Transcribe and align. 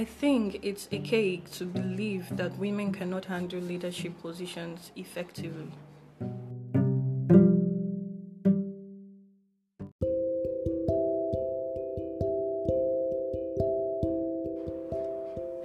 I 0.00 0.06
think 0.06 0.60
it's 0.62 0.88
a 0.92 0.98
cake 0.98 1.50
to 1.58 1.66
believe 1.66 2.34
that 2.38 2.56
women 2.56 2.90
cannot 2.90 3.26
handle 3.26 3.60
leadership 3.60 4.18
positions 4.22 4.92
effectively. 4.96 5.70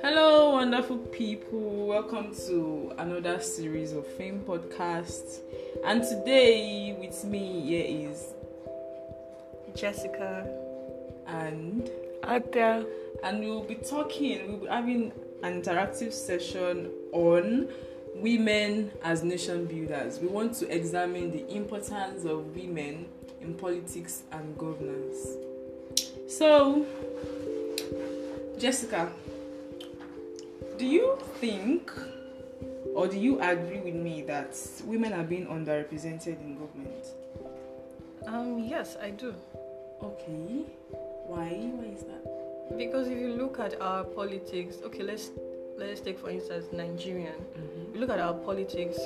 Hello, 0.01 0.51
wonderful 0.51 0.97
people. 1.13 1.87
Welcome 1.87 2.35
to 2.47 2.91
another 2.97 3.39
series 3.39 3.93
of 3.93 4.05
Fame 4.05 4.41
Podcasts. 4.45 5.39
And 5.85 6.03
today, 6.03 6.93
with 6.99 7.23
me 7.23 7.61
here 7.61 8.09
is 8.11 8.33
Jessica. 9.77 10.45
and 11.27 11.89
Adia. 12.25 12.85
and 13.23 13.39
we'll 13.39 13.63
be 13.63 13.75
talking. 13.75 14.47
We'll 14.47 14.57
be 14.57 14.67
having 14.67 15.11
an 15.43 15.61
interactive 15.61 16.13
session 16.13 16.89
on 17.11 17.69
women 18.15 18.91
as 19.03 19.23
nation 19.23 19.65
builders. 19.65 20.19
We 20.19 20.27
want 20.27 20.53
to 20.55 20.73
examine 20.73 21.31
the 21.31 21.55
importance 21.55 22.25
of 22.25 22.55
women 22.55 23.05
in 23.41 23.53
politics 23.53 24.23
and 24.31 24.57
governance. 24.57 25.27
So, 26.27 26.85
Jessica, 28.57 29.11
do 30.77 30.85
you 30.85 31.17
think 31.39 31.91
or 32.95 33.07
do 33.07 33.19
you 33.19 33.39
agree 33.41 33.79
with 33.79 33.95
me 33.95 34.21
that 34.23 34.57
women 34.85 35.13
are 35.13 35.23
being 35.23 35.47
underrepresented 35.47 36.39
in 36.39 36.57
government? 36.57 37.05
Um, 38.25 38.59
yes, 38.59 38.97
I 39.01 39.09
do. 39.09 39.35
Okay. 40.01 40.65
Why? 41.27 41.49
Why 41.49 41.93
is 41.93 42.03
that? 42.03 42.77
Because 42.77 43.07
if 43.07 43.17
you 43.17 43.33
look 43.35 43.59
at 43.59 43.79
our 43.81 44.03
politics, 44.03 44.77
okay, 44.83 45.03
let's 45.03 45.31
let's 45.77 46.01
take 46.01 46.19
for 46.19 46.29
instance 46.29 46.65
Nigerian. 46.71 47.35
You 47.93 47.99
look 47.99 48.09
at 48.09 48.19
our 48.19 48.33
politics. 48.33 48.97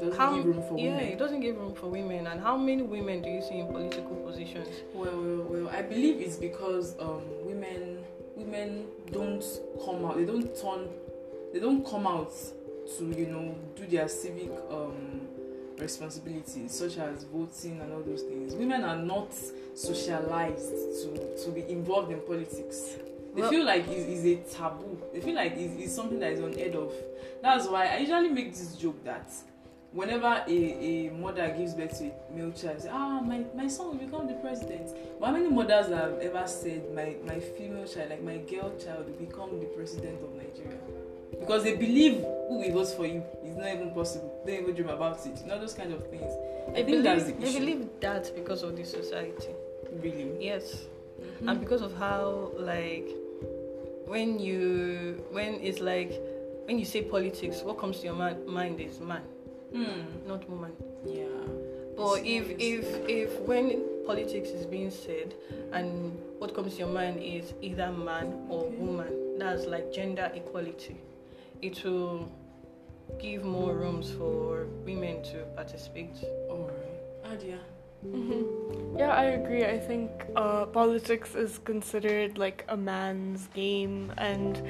Doesn't 0.00 0.18
how 0.18 0.34
give 0.34 0.46
room 0.46 0.62
for 0.62 0.78
yeah, 0.78 0.96
women. 0.96 1.04
it 1.04 1.18
doesn't 1.18 1.40
give 1.40 1.56
room 1.56 1.74
for 1.74 1.86
women. 1.86 2.26
And 2.26 2.40
how 2.40 2.56
many 2.56 2.82
women 2.82 3.22
do 3.22 3.28
you 3.28 3.42
see 3.42 3.58
in 3.58 3.66
political 3.68 4.16
positions? 4.16 4.68
Well, 4.94 5.14
well, 5.14 5.46
well, 5.48 5.68
I 5.68 5.82
believe 5.82 6.20
it's 6.20 6.36
because 6.36 6.98
um, 6.98 7.22
women 7.44 7.98
women 8.34 8.86
don't 9.12 9.44
come 9.84 10.04
out. 10.04 10.16
They 10.16 10.24
don't 10.24 10.54
turn. 10.60 10.88
They 11.52 11.60
don't 11.60 11.84
come 11.86 12.06
out 12.06 12.32
to 12.98 13.04
you 13.04 13.26
know 13.26 13.54
do 13.76 13.86
their 13.86 14.08
civic 14.08 14.50
um, 14.70 15.21
responsibilities 15.82 16.72
such 16.72 16.96
as 16.98 17.24
voting 17.24 17.80
and 17.80 17.92
all 17.92 18.02
those 18.02 18.22
things. 18.22 18.54
Women 18.54 18.84
are 18.84 18.96
not 18.96 19.32
socialized 19.74 20.70
to 21.02 21.44
to 21.44 21.50
be 21.50 21.62
involved 21.70 22.10
in 22.12 22.20
politics. 22.20 22.96
They 23.34 23.40
Well- 23.42 23.50
feel 23.50 23.64
like 23.64 23.88
it's, 23.88 24.24
it's 24.24 24.54
a 24.54 24.58
taboo. 24.58 24.98
They 25.12 25.20
feel 25.20 25.34
like 25.34 25.52
it's, 25.56 25.74
it's 25.82 25.94
something 25.94 26.20
that 26.20 26.32
is 26.32 26.40
unheard 26.40 26.74
of. 26.76 26.92
That's 27.42 27.66
why 27.66 27.86
I 27.86 27.98
usually 27.98 28.28
make 28.28 28.50
this 28.52 28.76
joke 28.76 29.02
that 29.04 29.30
whenever 29.92 30.44
a, 30.46 30.50
a 30.50 31.10
mother 31.10 31.48
gives 31.56 31.74
birth 31.74 31.98
to 31.98 32.04
a 32.10 32.32
male 32.36 32.52
child, 32.52 32.80
say, 32.82 32.90
ah, 32.92 33.20
my, 33.20 33.44
my 33.54 33.68
son 33.68 33.86
will 33.88 34.04
become 34.06 34.26
the 34.26 34.34
president. 34.34 34.90
But 35.18 35.26
how 35.26 35.32
many 35.32 35.48
mothers 35.48 35.88
have 35.88 36.18
ever 36.20 36.46
said, 36.46 36.94
my, 36.94 37.16
my 37.26 37.40
female 37.40 37.86
child, 37.86 38.10
like 38.10 38.22
my 38.22 38.36
girl 38.38 38.72
child, 38.78 39.06
will 39.06 39.26
become 39.26 39.58
the 39.60 39.66
president 39.66 40.22
of 40.22 40.34
Nigeria? 40.34 40.78
Because 41.40 41.64
they 41.64 41.76
believe 41.76 42.14
who 42.48 42.58
will 42.60 42.72
vote 42.72 42.96
for 42.96 43.06
you 43.06 43.22
is 43.44 43.56
not 43.56 43.68
even 43.68 43.90
possible. 43.92 44.42
They 44.44 44.54
don't 44.56 44.62
even 44.64 44.74
dream 44.74 44.88
about 44.88 45.24
it. 45.26 45.40
You 45.42 45.46
know, 45.48 45.58
those 45.58 45.74
kind 45.74 45.92
of 45.92 46.06
things. 46.08 46.30
I 46.68 46.82
They 46.82 46.84
think 46.84 47.02
that's 47.04 47.24
the 47.24 47.32
believe, 47.32 47.40
they 47.42 47.48
issue. 47.48 47.58
believe 47.60 47.88
that 48.00 48.34
because 48.34 48.62
of 48.62 48.76
the 48.76 48.84
society. 48.84 49.48
Really. 50.02 50.30
Yes. 50.40 50.86
Mhm. 51.42 51.48
and 51.50 51.60
because 51.60 51.82
of 51.82 51.94
how 51.94 52.50
like 52.58 53.06
when 54.06 54.38
you 54.38 55.22
when 55.30 55.54
it's 55.60 55.80
like 55.80 56.10
when 56.66 56.78
you 56.78 56.84
say 56.84 57.02
politics 57.02 57.62
what 57.62 57.78
comes 57.78 57.98
to 58.00 58.06
your 58.06 58.14
man, 58.16 58.36
mind 58.46 58.80
is 58.80 58.98
man 59.00 59.22
Hmm. 59.72 60.02
not 60.26 60.48
woman 60.50 60.72
Yeah. 61.04 61.24
but 61.96 62.20
It's 62.24 62.48
if 62.50 62.60
if 62.60 63.08
if 63.08 63.40
when 63.40 63.80
politics 64.06 64.48
is 64.50 64.66
being 64.66 64.90
said 64.90 65.34
and 65.72 66.18
what 66.38 66.54
comes 66.54 66.74
to 66.74 66.78
your 66.80 66.88
mind 66.92 67.22
is 67.22 67.52
either 67.62 67.90
man 67.92 68.46
or 68.48 68.64
Okay. 68.64 68.76
woman 68.76 69.38
that's 69.38 69.66
like 69.66 69.92
gender 69.92 70.30
equality 70.34 70.96
it 71.62 71.82
will 71.84 72.28
give 73.20 73.44
more 73.44 73.74
rooms 73.74 74.10
for 74.10 74.66
women 74.84 75.22
to 75.22 75.44
participate 75.54 76.16
Alright. 76.50 76.76
Adia. 77.24 77.58
hmm 78.02 78.42
Yeah, 78.98 79.10
I 79.10 79.24
agree. 79.40 79.64
I 79.64 79.78
think 79.78 80.10
uh, 80.36 80.66
politics 80.66 81.34
is 81.34 81.58
considered 81.58 82.36
like 82.36 82.64
a 82.68 82.76
man's 82.76 83.46
game, 83.54 84.12
and 84.18 84.60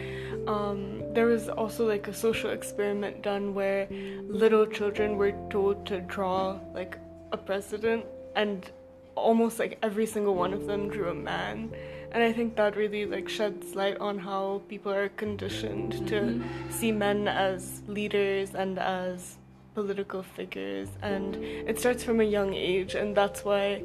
um, 0.47 1.03
there 1.15 1.27
was 1.27 1.49
also 1.49 1.87
like 1.89 2.09
a 2.09 2.15
social 2.15 2.51
experiment 2.51 3.23
done 3.23 3.55
where 3.55 3.89
little 4.29 4.67
children 4.67 5.17
were 5.17 5.33
told 5.51 5.87
to 5.87 6.01
draw 6.01 6.59
like 6.75 6.99
a 7.33 7.37
president, 7.37 8.05
and 8.37 8.71
almost 9.15 9.59
like 9.59 9.79
every 9.83 10.07
single 10.07 10.35
one 10.35 10.53
of 10.53 10.67
them 10.67 10.89
drew 10.89 11.09
a 11.11 11.15
man. 11.15 11.73
And 12.13 12.23
I 12.23 12.33
think 12.33 12.57
that 12.57 12.77
really 12.77 13.07
like 13.07 13.29
sheds 13.29 13.75
light 13.75 13.99
on 13.99 14.19
how 14.19 14.63
people 14.69 14.93
are 14.93 15.09
conditioned 15.09 16.07
to 16.09 16.43
see 16.71 16.93
men 16.93 17.27
as 17.27 17.83
leaders 17.89 18.55
and 18.55 18.79
as 18.79 19.39
political 19.75 20.23
figures. 20.23 20.89
And 21.03 21.37
it 21.67 21.79
starts 21.81 22.05
from 22.05 22.21
a 22.21 22.25
young 22.25 22.53
age 22.55 22.95
and 22.95 23.17
that's 23.17 23.45
why 23.45 23.83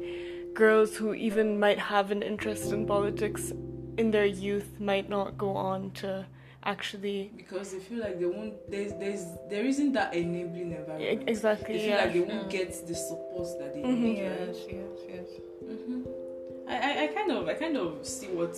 girls 0.54 0.96
who 0.96 1.14
even 1.14 1.58
might 1.58 1.78
have 1.78 2.10
an 2.10 2.22
interest 2.22 2.72
in 2.72 2.84
politics 2.86 3.52
in 3.96 4.10
their 4.10 4.26
youth 4.26 4.78
might 4.78 5.08
not 5.08 5.38
go 5.38 5.50
on 5.56 5.90
to 5.92 6.26
actually 6.64 7.30
because 7.36 7.72
they 7.72 7.78
feel 7.78 8.00
like 8.00 8.18
they 8.18 8.26
won't 8.26 8.54
there's 8.70 8.92
there's 8.98 9.24
there 9.48 9.64
isn't 9.64 9.92
that 9.92 10.12
enabling 10.14 10.72
environment. 10.72 11.28
Exactly 11.28 11.74
they 11.78 11.80
feel 11.86 11.88
yeah 11.96 12.04
like 12.04 12.12
they 12.12 12.20
won't 12.20 12.46
Mm. 12.46 12.50
get 12.50 12.86
the 12.86 12.94
support 12.94 13.48
that 13.60 13.74
they 13.74 13.82
Mhm. 13.82 14.02
need 14.02 14.18
yes 14.18 14.56
yes 14.68 14.98
yes. 15.08 15.28
Hmm 15.64 16.27
I, 16.68 16.76
I 16.76 17.02
i 17.04 17.06
kind 17.08 17.30
of 17.30 17.48
i 17.48 17.54
kind 17.54 17.76
of 17.76 18.06
see 18.06 18.26
what 18.26 18.56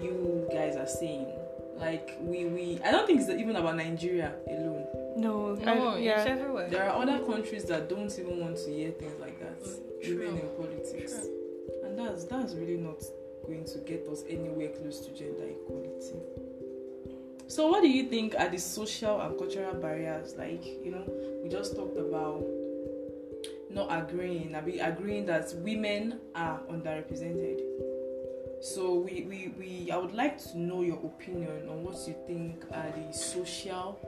you 0.00 0.48
guys 0.52 0.76
are 0.76 0.86
saying. 0.86 1.26
Like 1.78 2.16
we 2.20 2.44
we 2.44 2.78
i 2.84 2.90
don't 2.90 3.06
think 3.06 3.20
it's 3.20 3.30
even 3.30 3.56
about 3.56 3.76
nigeria 3.76 4.34
alone. 4.48 4.86
No, 5.16 5.54
no 5.54 5.88
I, 5.88 5.98
yeah. 5.98 6.20
it's 6.20 6.30
everywhere. 6.30 6.68
There 6.68 6.88
are 6.88 7.02
other 7.02 7.18
countries 7.20 7.64
that 7.64 7.88
don't 7.88 8.16
even 8.18 8.38
want 8.40 8.56
to 8.58 8.70
hear 8.70 8.90
things 8.92 9.18
like 9.20 9.40
that 9.40 9.60
mm, 9.60 10.02
True. 10.02 10.22
even 10.22 10.38
in 10.38 10.48
politics. 10.56 11.26
And 11.84 11.98
that's 11.98 12.24
that's 12.24 12.54
really 12.54 12.76
not 12.76 13.02
going 13.46 13.64
to 13.64 13.78
get 13.78 14.06
us 14.08 14.24
anywhere 14.28 14.68
close 14.68 15.00
to 15.06 15.12
gender 15.12 15.44
equality. 15.44 16.20
So 17.48 17.66
what 17.68 17.82
do 17.82 17.88
you 17.88 18.04
think 18.04 18.36
are 18.38 18.48
the 18.48 18.58
social 18.58 19.20
and 19.20 19.36
cultural 19.36 19.74
barriers? 19.74 20.34
Like 20.36 20.64
you 20.64 20.92
know 20.92 21.04
we 21.42 21.48
just 21.48 21.74
talked 21.74 21.98
about 21.98 22.44
not 23.70 23.88
agreeing 23.90 24.54
i 24.54 24.60
mean 24.60 24.80
agreeing 24.80 25.26
that 25.26 25.52
women 25.56 26.18
are 26.34 26.60
underrepresented. 26.70 27.60
So 28.62 28.94
we, 28.94 29.26
we, 29.28 29.54
we 29.58 29.90
i 29.90 29.96
would 29.96 30.12
like 30.12 30.36
to 30.50 30.58
know 30.58 30.82
your 30.82 30.98
opinion 31.04 31.68
on 31.68 31.82
what 31.82 31.96
you 32.06 32.14
think 32.26 32.64
are 32.72 32.92
the 32.94 33.12
social 33.16 33.98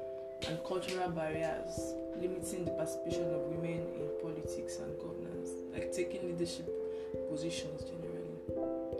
and 0.47 0.59
cultural 0.67 1.09
barriers 1.11 1.95
limiting 2.21 2.65
the 2.65 2.73
participation 2.73 3.25
of 3.35 3.41
women 3.43 3.87
in 3.95 4.09
politics 4.21 4.77
and 4.79 4.99
governance 4.99 5.51
like 5.73 5.93
taking 5.93 6.23
leadership 6.29 6.69
positions 7.31 7.85
generally. 7.85 8.13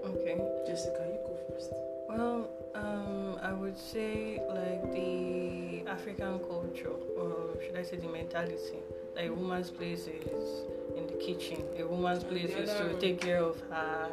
Okay. 0.05 0.37
Jessica 0.67 1.05
you 1.07 1.19
go 1.27 1.39
first. 1.49 1.73
Well, 2.09 2.49
um, 2.75 3.39
I 3.43 3.53
would 3.53 3.79
say 3.79 4.41
like 4.49 4.93
the 4.93 5.85
African 5.89 6.39
culture, 6.41 6.97
or 7.17 7.61
should 7.63 7.77
I 7.77 7.83
say 7.83 7.97
the 7.97 8.09
mentality, 8.09 8.81
a 9.19 9.29
woman's 9.31 9.71
place 9.71 10.07
is 10.07 10.65
in 10.97 11.07
the 11.07 11.15
kitchen. 11.21 11.63
A 11.79 11.85
woman's 11.87 12.25
place 12.25 12.51
is 12.51 12.71
to 12.75 12.99
take 13.01 13.21
care 13.21 13.39
of 13.43 13.61
her 13.71 14.09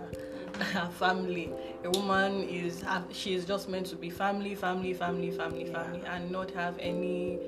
her 0.73 0.89
family. 0.91 1.51
A 1.83 1.89
woman 1.91 2.43
is 2.49 2.83
she 3.11 3.33
is 3.33 3.45
just 3.45 3.69
meant 3.69 3.85
to 3.87 3.95
be 3.95 4.09
family, 4.09 4.55
family, 4.55 4.93
family, 4.93 5.31
family, 5.31 5.65
Yeah. 5.65 5.83
family, 5.83 6.01
and 6.05 6.31
not 6.31 6.51
have 6.51 6.77
any 6.79 7.39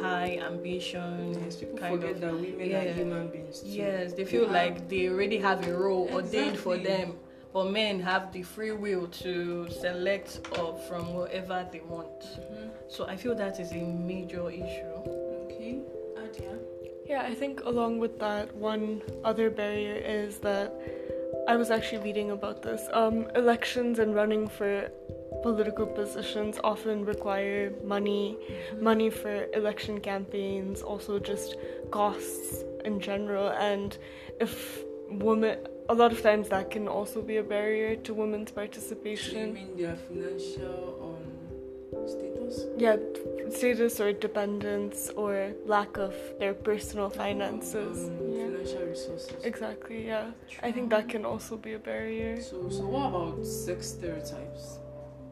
high 0.00 0.38
ambition. 0.46 1.34
yes 1.42 1.56
people 1.56 1.78
kind 1.78 1.94
forget 2.00 2.16
of. 2.16 2.20
that 2.20 2.34
women 2.34 2.68
yeah. 2.70 2.80
are 2.84 2.92
human 2.92 3.28
beings 3.28 3.60
too. 3.60 3.68
Yes, 3.68 4.12
they 4.12 4.24
feel 4.24 4.44
have- 4.44 4.52
like 4.52 4.88
they 4.88 5.08
already 5.08 5.38
have 5.38 5.66
a 5.66 5.72
role 5.76 6.08
ordained 6.12 6.58
for 6.58 6.76
them. 6.76 7.14
But 7.54 7.70
men 7.70 7.98
have 8.00 8.30
the 8.30 8.42
free 8.42 8.72
will 8.72 9.06
to 9.24 9.68
select 9.70 10.46
from 10.86 11.14
whatever 11.14 11.66
they 11.72 11.80
want. 11.80 12.20
Mhm. 12.20 12.70
So 12.88 13.06
I 13.06 13.16
feel 13.16 13.34
that 13.36 13.58
is 13.58 13.72
a 13.72 13.82
major 13.82 14.50
issue. 14.50 14.92
okay 15.48 15.80
adia 16.22 16.52
Yeah, 17.08 17.22
I 17.22 17.34
think 17.34 17.64
along 17.64 17.98
with 17.98 18.18
that, 18.18 18.54
one 18.54 19.00
other 19.24 19.48
barrier 19.50 19.94
is 19.94 20.38
that 20.38 20.72
I 21.48 21.56
was 21.56 21.70
actually 21.70 22.04
reading 22.04 22.30
about 22.32 22.62
this. 22.62 22.86
Um, 22.92 23.26
elections 23.34 23.98
and 23.98 24.14
running 24.14 24.46
for 24.48 24.90
political 25.42 25.86
positions 25.86 26.58
often 26.62 27.04
require 27.06 27.72
money, 27.82 28.36
money 28.78 29.08
for 29.08 29.46
election 29.54 30.00
campaigns, 30.00 30.82
also 30.82 31.18
just 31.18 31.56
costs 31.90 32.64
in 32.84 33.00
general. 33.00 33.48
And 33.50 33.96
if 34.40 34.84
women, 35.08 35.58
a 35.88 35.94
lot 35.94 36.12
of 36.12 36.20
times 36.20 36.50
that 36.50 36.70
can 36.70 36.86
also 36.88 37.22
be 37.22 37.38
a 37.38 37.42
barrier 37.42 37.96
to 37.96 38.12
women's 38.12 38.50
so 38.50 38.52
you 38.52 38.66
participation. 38.66 39.54
mean 39.54 39.76
their 39.76 39.96
financial 39.96 41.16
um 41.16 42.06
status. 42.06 42.66
yeah 42.76 42.96
status 43.52 44.00
or 44.00 44.12
dependence 44.12 45.10
or 45.16 45.52
lack 45.66 45.96
of 45.96 46.14
their 46.38 46.54
personal 46.54 47.10
finances. 47.10 48.08
Um, 48.08 48.14
Yeah. 48.32 48.44
Financial 48.48 48.86
resources. 48.86 49.44
Exactly, 49.44 50.06
yeah. 50.06 50.30
I 50.62 50.72
think 50.72 50.90
that 50.90 51.08
can 51.08 51.24
also 51.24 51.56
be 51.56 51.72
a 51.74 51.78
barrier. 51.78 52.40
So, 52.40 52.68
so 52.70 52.82
what 52.86 53.06
about 53.08 53.46
sex 53.46 53.88
stereotypes? 53.88 54.78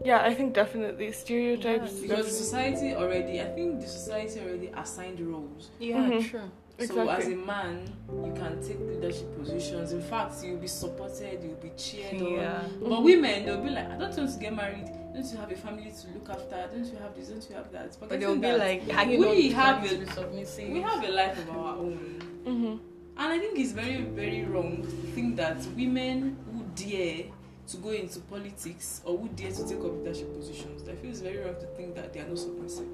Yeah, 0.04 0.20
I 0.22 0.34
think 0.34 0.52
definitely 0.54 1.10
stereotypes. 1.12 1.92
Yeah, 1.94 2.02
Because 2.02 2.26
def- 2.26 2.34
society 2.34 2.94
already, 2.94 3.40
I 3.40 3.46
think 3.56 3.80
the 3.80 3.86
society 3.88 4.40
already 4.40 4.70
assigned 4.76 5.20
roles. 5.20 5.70
Yeah, 5.78 5.96
Mhm. 6.10 6.30
true. 6.30 6.50
So 6.78 7.08
as 7.08 7.26
a 7.26 7.30
man, 7.30 7.88
you 8.26 8.32
can 8.34 8.60
take 8.62 8.78
leadership 8.78 9.28
positions. 9.38 9.92
In 9.92 10.02
fact, 10.02 10.34
you'll 10.44 10.58
be 10.58 10.66
supported, 10.68 11.42
you'll 11.42 11.54
be 11.68 11.70
cheered 11.78 12.20
on. 12.20 12.32
Yeah. 12.32 12.60
But 12.82 13.02
women, 13.02 13.46
they'll 13.46 13.62
be 13.62 13.70
like, 13.70 13.86
I 13.90 13.96
don't 13.96 14.14
want 14.16 14.32
to 14.34 14.38
get 14.38 14.54
married. 14.54 14.88
Don't 15.16 15.32
you 15.32 15.38
have 15.38 15.50
a 15.50 15.56
family 15.56 15.90
to 15.90 16.08
look 16.12 16.28
after? 16.28 16.68
Don't 16.70 16.84
you 16.84 16.98
have 16.98 17.16
this? 17.16 17.28
Don't 17.28 17.48
you 17.48 17.56
have 17.56 17.72
that? 17.72 17.96
But 17.98 18.20
they'll 18.20 18.36
be 18.36 18.52
like, 18.52 18.82
we 18.86 19.50
have 19.50 19.82
a- 19.82 20.06
submissive. 20.12 20.68
we 20.68 20.82
have 20.82 21.02
a 21.02 21.08
life 21.10 21.38
of 21.38 21.56
our 21.56 21.76
own. 21.76 22.20
Mhm. 22.44 22.78
And 23.18 23.32
I 23.32 23.38
think 23.38 23.58
it's 23.58 23.72
very, 23.72 24.02
very 24.02 24.44
wrong 24.44 24.82
to 24.82 24.88
think 25.14 25.36
that 25.36 25.56
women 25.74 26.36
who 26.52 26.64
dare 26.74 27.24
to 27.68 27.76
go 27.78 27.90
into 27.92 28.20
politics 28.20 29.00
or 29.06 29.16
who 29.16 29.28
dare 29.28 29.52
to 29.52 29.66
take 29.66 29.78
up 29.78 29.96
leadership 29.96 30.36
positions, 30.36 30.86
I 30.86 30.94
feel 30.96 31.10
it's 31.10 31.20
very 31.20 31.38
wrong 31.38 31.54
to 31.54 31.66
think 31.78 31.94
that 31.94 32.12
they 32.12 32.20
are 32.20 32.28
not 32.28 32.38
submissive. 32.38 32.86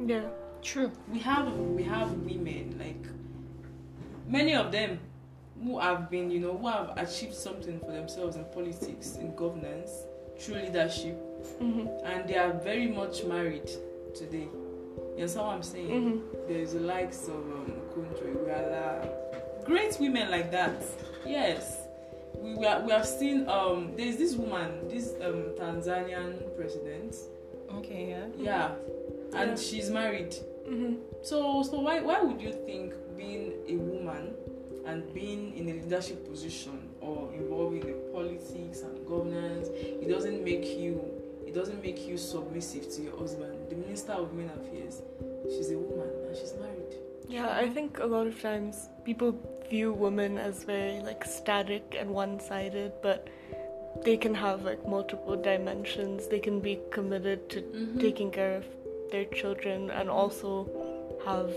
Yeah. 0.00 0.22
True. 0.62 0.90
We 1.12 1.18
have 1.18 1.54
we 1.58 1.82
have 1.82 2.10
women 2.22 2.74
like 2.78 3.06
many 4.26 4.54
of 4.54 4.72
them 4.72 4.98
who 5.62 5.78
have 5.78 6.08
been, 6.10 6.30
you 6.30 6.40
know, 6.40 6.56
who 6.56 6.68
have 6.68 6.94
achieved 6.96 7.34
something 7.34 7.78
for 7.80 7.92
themselves 7.92 8.36
in 8.36 8.44
politics, 8.46 9.16
in 9.20 9.34
governance, 9.36 9.90
through 10.38 10.56
leadership, 10.56 11.16
Mhm. 11.60 11.88
and 12.04 12.28
they 12.28 12.36
are 12.36 12.52
very 12.52 12.88
much 12.88 13.24
married 13.24 13.70
today. 14.14 14.48
You 15.16 15.22
understand 15.22 15.46
what 15.46 15.54
I'm 15.54 15.62
saying? 15.62 15.88
Mhm. 15.88 16.48
There's 16.48 16.72
the 16.72 16.80
likes 16.80 17.28
of 17.28 17.36
um, 17.36 17.72
Kunjo 17.94 18.22
Iweala, 18.34 19.64
great 19.64 19.96
women 20.00 20.30
like 20.30 20.50
that. 20.50 20.82
Yes, 21.26 21.78
we, 22.38 22.54
we, 22.54 22.66
are, 22.66 22.80
we 22.82 22.92
have 22.92 23.06
seen. 23.06 23.48
Um, 23.48 23.92
there's 23.96 24.16
this 24.16 24.34
woman, 24.36 24.88
this 24.88 25.14
um, 25.22 25.54
Tanzanian 25.58 26.54
president. 26.56 27.16
Okay, 27.78 28.08
yeah. 28.10 28.26
Yeah, 28.38 28.74
and 29.34 29.50
Yeah. 29.50 29.56
she's 29.56 29.90
married. 29.90 30.36
Mhm. 30.68 30.98
So, 31.22 31.62
so 31.62 31.80
why 31.80 32.00
why 32.00 32.20
would 32.22 32.40
you 32.40 32.52
think 32.52 32.92
being 33.16 33.52
a 33.68 33.76
woman 33.76 34.34
and 34.86 35.12
being 35.14 35.56
in 35.56 35.68
a 35.68 35.72
leadership 35.72 36.28
position 36.28 36.85
or 37.06 37.32
involved 37.34 37.76
in 37.76 37.86
the 37.86 37.98
politics 38.12 38.80
and 38.82 39.06
governance, 39.06 39.68
it 39.68 40.08
doesn't 40.08 40.42
make 40.44 40.66
you 40.78 41.00
it 41.46 41.54
doesn't 41.54 41.80
make 41.82 42.06
you 42.06 42.18
submissive 42.18 42.90
to 42.94 43.02
your 43.02 43.16
husband. 43.16 43.54
The 43.70 43.76
Minister 43.76 44.12
of 44.12 44.32
Women 44.32 44.50
Affairs, 44.60 45.00
she's 45.44 45.70
a 45.70 45.78
woman 45.78 46.10
and 46.26 46.36
she's 46.36 46.54
married. 46.60 46.92
Yeah, 47.28 47.48
I 47.56 47.68
think 47.68 47.98
a 48.00 48.06
lot 48.06 48.26
of 48.26 48.40
times 48.42 48.88
people 49.04 49.38
view 49.70 49.92
women 49.92 50.38
as 50.38 50.64
very 50.64 51.00
like 51.00 51.24
static 51.24 51.96
and 51.98 52.10
one-sided, 52.10 52.92
but 53.02 53.28
they 54.04 54.16
can 54.16 54.34
have 54.34 54.64
like 54.64 54.86
multiple 54.88 55.36
dimensions. 55.36 56.26
They 56.26 56.40
can 56.40 56.60
be 56.60 56.78
committed 56.90 57.48
to 57.50 57.62
Mhm. 57.62 58.00
taking 58.00 58.30
care 58.30 58.56
of 58.56 58.64
their 59.10 59.24
children 59.26 59.90
and 59.90 60.10
also 60.10 60.50
have 61.24 61.50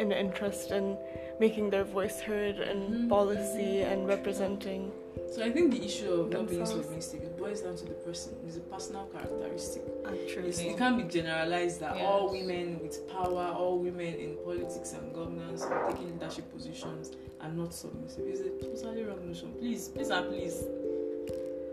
an 0.00 0.12
interest 0.12 0.70
in 0.70 0.96
making 1.40 1.70
their 1.70 1.84
voice 1.84 2.20
heard 2.20 2.58
in 2.58 2.78
Mhm. 2.78 3.08
policy 3.08 3.82
and 3.82 4.06
representing. 4.08 4.90
So 5.30 5.42
I 5.42 5.50
think 5.50 5.72
the 5.72 5.84
issue 5.84 6.10
of 6.12 6.30
not 6.30 6.48
being 6.48 6.64
submissive 6.64 7.22
it 7.22 7.36
boils 7.36 7.60
down 7.62 7.76
to 7.76 7.84
the 7.84 7.94
person. 7.94 8.34
It's 8.46 8.56
a 8.56 8.60
personal 8.60 9.06
characteristic. 9.12 9.82
Actually. 10.04 10.50
It 10.50 10.76
can't 10.78 10.96
be 10.96 11.04
generalized 11.04 11.80
that 11.80 11.96
all 12.00 12.30
women 12.30 12.78
with 12.82 13.06
power, 13.08 13.52
all 13.58 13.78
women 13.78 14.14
in 14.14 14.36
politics 14.44 14.92
and 14.92 15.12
governance 15.14 15.62
or 15.64 15.90
taking 15.90 16.12
leadership 16.12 16.50
positions 16.52 17.12
are 17.40 17.50
not 17.50 17.72
submissive. 17.74 18.24
It's 18.26 18.40
a 18.40 18.50
totally 18.84 19.02
wrong 19.04 19.26
notion. 19.26 19.52
Please, 19.58 19.88
please 19.88 20.10
and 20.10 20.28
please. 20.28 20.64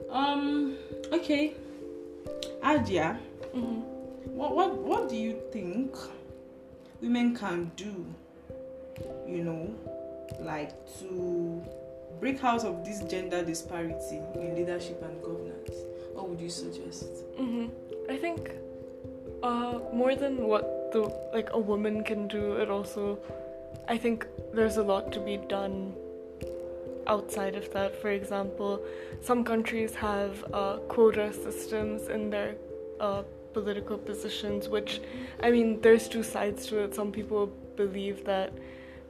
Um. 0.10 0.78
Okay. 1.12 1.54
Adia, 2.62 3.20
Mhm. 3.54 3.82
what 4.36 4.56
what 4.56 4.74
what 4.78 5.10
do 5.10 5.16
you 5.16 5.40
think 5.52 5.96
women 7.04 7.36
can 7.36 7.70
do? 7.76 7.94
You 9.28 9.44
know, 9.44 9.76
like 10.40 10.72
to 11.00 11.62
break 12.20 12.44
out 12.44 12.64
of 12.64 12.86
this 12.86 13.02
gender 13.02 13.44
disparity 13.44 14.20
in 14.36 14.56
leadership 14.56 15.02
and 15.04 15.22
governance. 15.22 15.76
What 16.14 16.30
would 16.30 16.40
you 16.40 16.50
suggest? 16.50 17.06
hmm 17.38 17.68
I 18.10 18.18
think 18.18 18.52
uh, 19.42 19.80
more 19.94 20.16
than 20.16 20.48
what 20.48 20.92
the 20.94 21.02
like 21.34 21.50
a 21.52 21.60
woman 21.60 22.04
can 22.04 22.28
do, 22.28 22.54
it 22.54 22.70
also 22.70 23.20
I 23.88 23.98
think 23.98 24.26
there's 24.54 24.78
a 24.78 24.84
lot 24.84 25.12
to 25.14 25.20
be 25.20 25.38
done 25.38 25.94
outside 27.08 27.56
of 27.56 27.72
that. 27.74 28.02
For 28.02 28.12
example, 28.12 28.82
some 29.22 29.44
countries 29.44 29.96
have 29.96 30.46
uh, 30.54 30.78
quota 30.88 31.34
systems 31.34 32.08
in 32.08 32.30
their 32.30 32.56
uh, 33.00 33.24
political 33.54 33.98
positions, 33.98 34.68
which 34.68 35.02
I 35.42 35.52
mean, 35.52 35.82
there's 35.82 36.08
two 36.08 36.24
sides 36.24 36.66
to 36.68 36.80
it. 36.80 36.96
Some 36.96 37.12
people 37.12 37.48
believe 37.76 38.26
that 38.26 38.54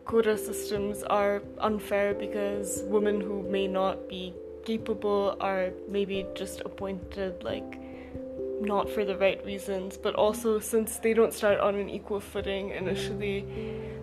quota 0.05 0.37
systems 0.37 1.03
are 1.03 1.41
unfair 1.59 2.13
because 2.13 2.83
women 2.87 3.21
who 3.21 3.41
may 3.43 3.67
not 3.67 4.09
be 4.09 4.33
capable 4.65 5.37
are 5.39 5.71
maybe 5.89 6.25
just 6.35 6.61
appointed 6.61 7.43
like 7.43 7.79
not 8.61 8.89
for 8.89 9.03
the 9.03 9.17
right 9.17 9.43
reasons, 9.45 9.97
but 9.97 10.15
also 10.15 10.59
since 10.59 10.97
they 10.97 11.13
don't 11.13 11.33
start 11.33 11.59
on 11.59 11.75
an 11.75 11.89
equal 11.89 12.19
footing 12.19 12.69
initially, 12.71 13.45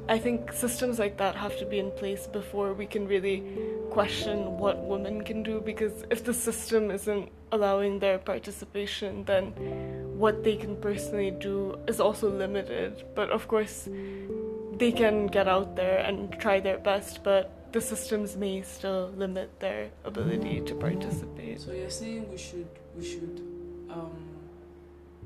I 0.09 0.19
think 0.19 0.53
systems 0.53 0.99
like 0.99 1.17
that 1.19 1.35
have 1.37 1.57
to 1.59 1.67
be 1.67 1.79
in 1.79 1.91
place 1.93 2.27
before 2.27 2.75
we 2.75 2.87
can 2.87 3.07
really 3.07 3.43
question 3.91 4.59
what 4.59 4.79
women 4.85 5.23
can 5.23 5.43
do 5.43 5.61
because 5.61 6.05
if 6.11 6.25
the 6.25 6.35
system 6.35 6.91
isn't 6.91 7.31
allowing 7.53 7.99
their 7.99 8.19
participation, 8.19 9.25
then 9.25 9.55
what 10.21 10.45
they 10.45 10.57
can 10.57 10.77
personally 10.77 11.31
do 11.31 11.79
is 11.89 11.99
also 12.01 12.29
limited. 12.31 13.05
But 13.15 13.31
of 13.31 13.49
course, 13.49 13.89
they 14.83 14.93
can 14.93 15.27
get 15.27 15.49
out 15.49 15.77
there 15.77 15.99
and 15.99 16.33
try 16.41 16.61
their 16.61 16.79
best, 16.79 17.23
but 17.25 17.73
the 17.73 17.81
systems 17.81 18.37
may 18.37 18.63
still 18.63 19.13
limit 19.17 19.49
their 19.61 19.91
ability 20.05 20.61
to 20.69 20.75
participate. 20.75 21.61
So 21.61 21.73
you're 21.73 21.91
saying 21.91 22.31
we 22.31 22.39
should 22.39 22.69
we 22.97 23.05
should 23.05 23.37
um, 23.89 24.17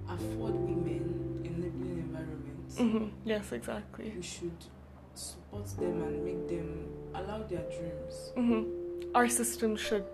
afford 0.08 0.54
women 0.54 1.40
in 1.44 1.52
enabling 1.54 1.98
environments. 2.06 2.78
hmm 2.78 3.06
Yes, 3.24 3.52
exactly. 3.52 4.12
We 4.16 4.22
should 4.22 4.60
support 5.14 5.66
them 5.78 6.02
and 6.02 6.24
make 6.24 6.42
them 6.48 6.68
allow 7.14 7.40
their 7.52 7.64
dreams. 7.76 8.14
hmm 8.36 8.62
Our 9.14 9.28
system 9.28 9.76
should 9.76 10.04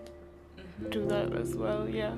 Mm-hmm. 0.61 0.91
do 0.91 1.07
that 1.09 1.33
as 1.43 1.55
well, 1.55 1.89
yeah. 1.89 2.15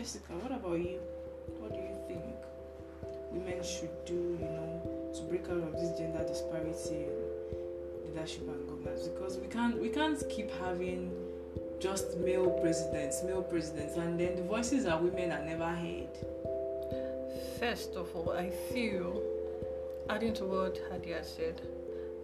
Jessica, 0.00 0.32
what 0.32 0.50
about 0.50 0.78
you? 0.78 0.98
What 1.58 1.74
do 1.74 1.78
you 1.78 1.94
think 2.08 2.24
women 3.32 3.62
should 3.62 3.92
do, 4.06 4.14
you 4.14 4.48
know, 4.48 5.12
to 5.14 5.22
break 5.24 5.44
out 5.44 5.62
of 5.62 5.74
this 5.74 5.98
gender 5.98 6.24
disparity 6.26 7.04
in 7.04 8.08
leadership 8.08 8.48
and 8.48 8.66
governance? 8.66 9.08
Because 9.08 9.36
we 9.36 9.46
can't 9.48 9.78
we 9.78 9.90
can't 9.90 10.18
keep 10.30 10.50
having 10.52 11.12
just 11.80 12.16
male 12.16 12.48
presidents, 12.62 13.22
male 13.24 13.42
presidents, 13.42 13.98
and 13.98 14.18
then 14.18 14.36
the 14.36 14.42
voices 14.42 14.86
of 14.86 15.02
women 15.02 15.32
are 15.32 15.44
never 15.44 15.68
heard. 15.68 16.16
First 17.58 17.94
of 17.94 18.08
all, 18.16 18.32
I 18.32 18.48
feel, 18.72 19.20
adding 20.08 20.32
to 20.32 20.46
what 20.46 20.80
Hadia 20.90 21.22
said, 21.22 21.60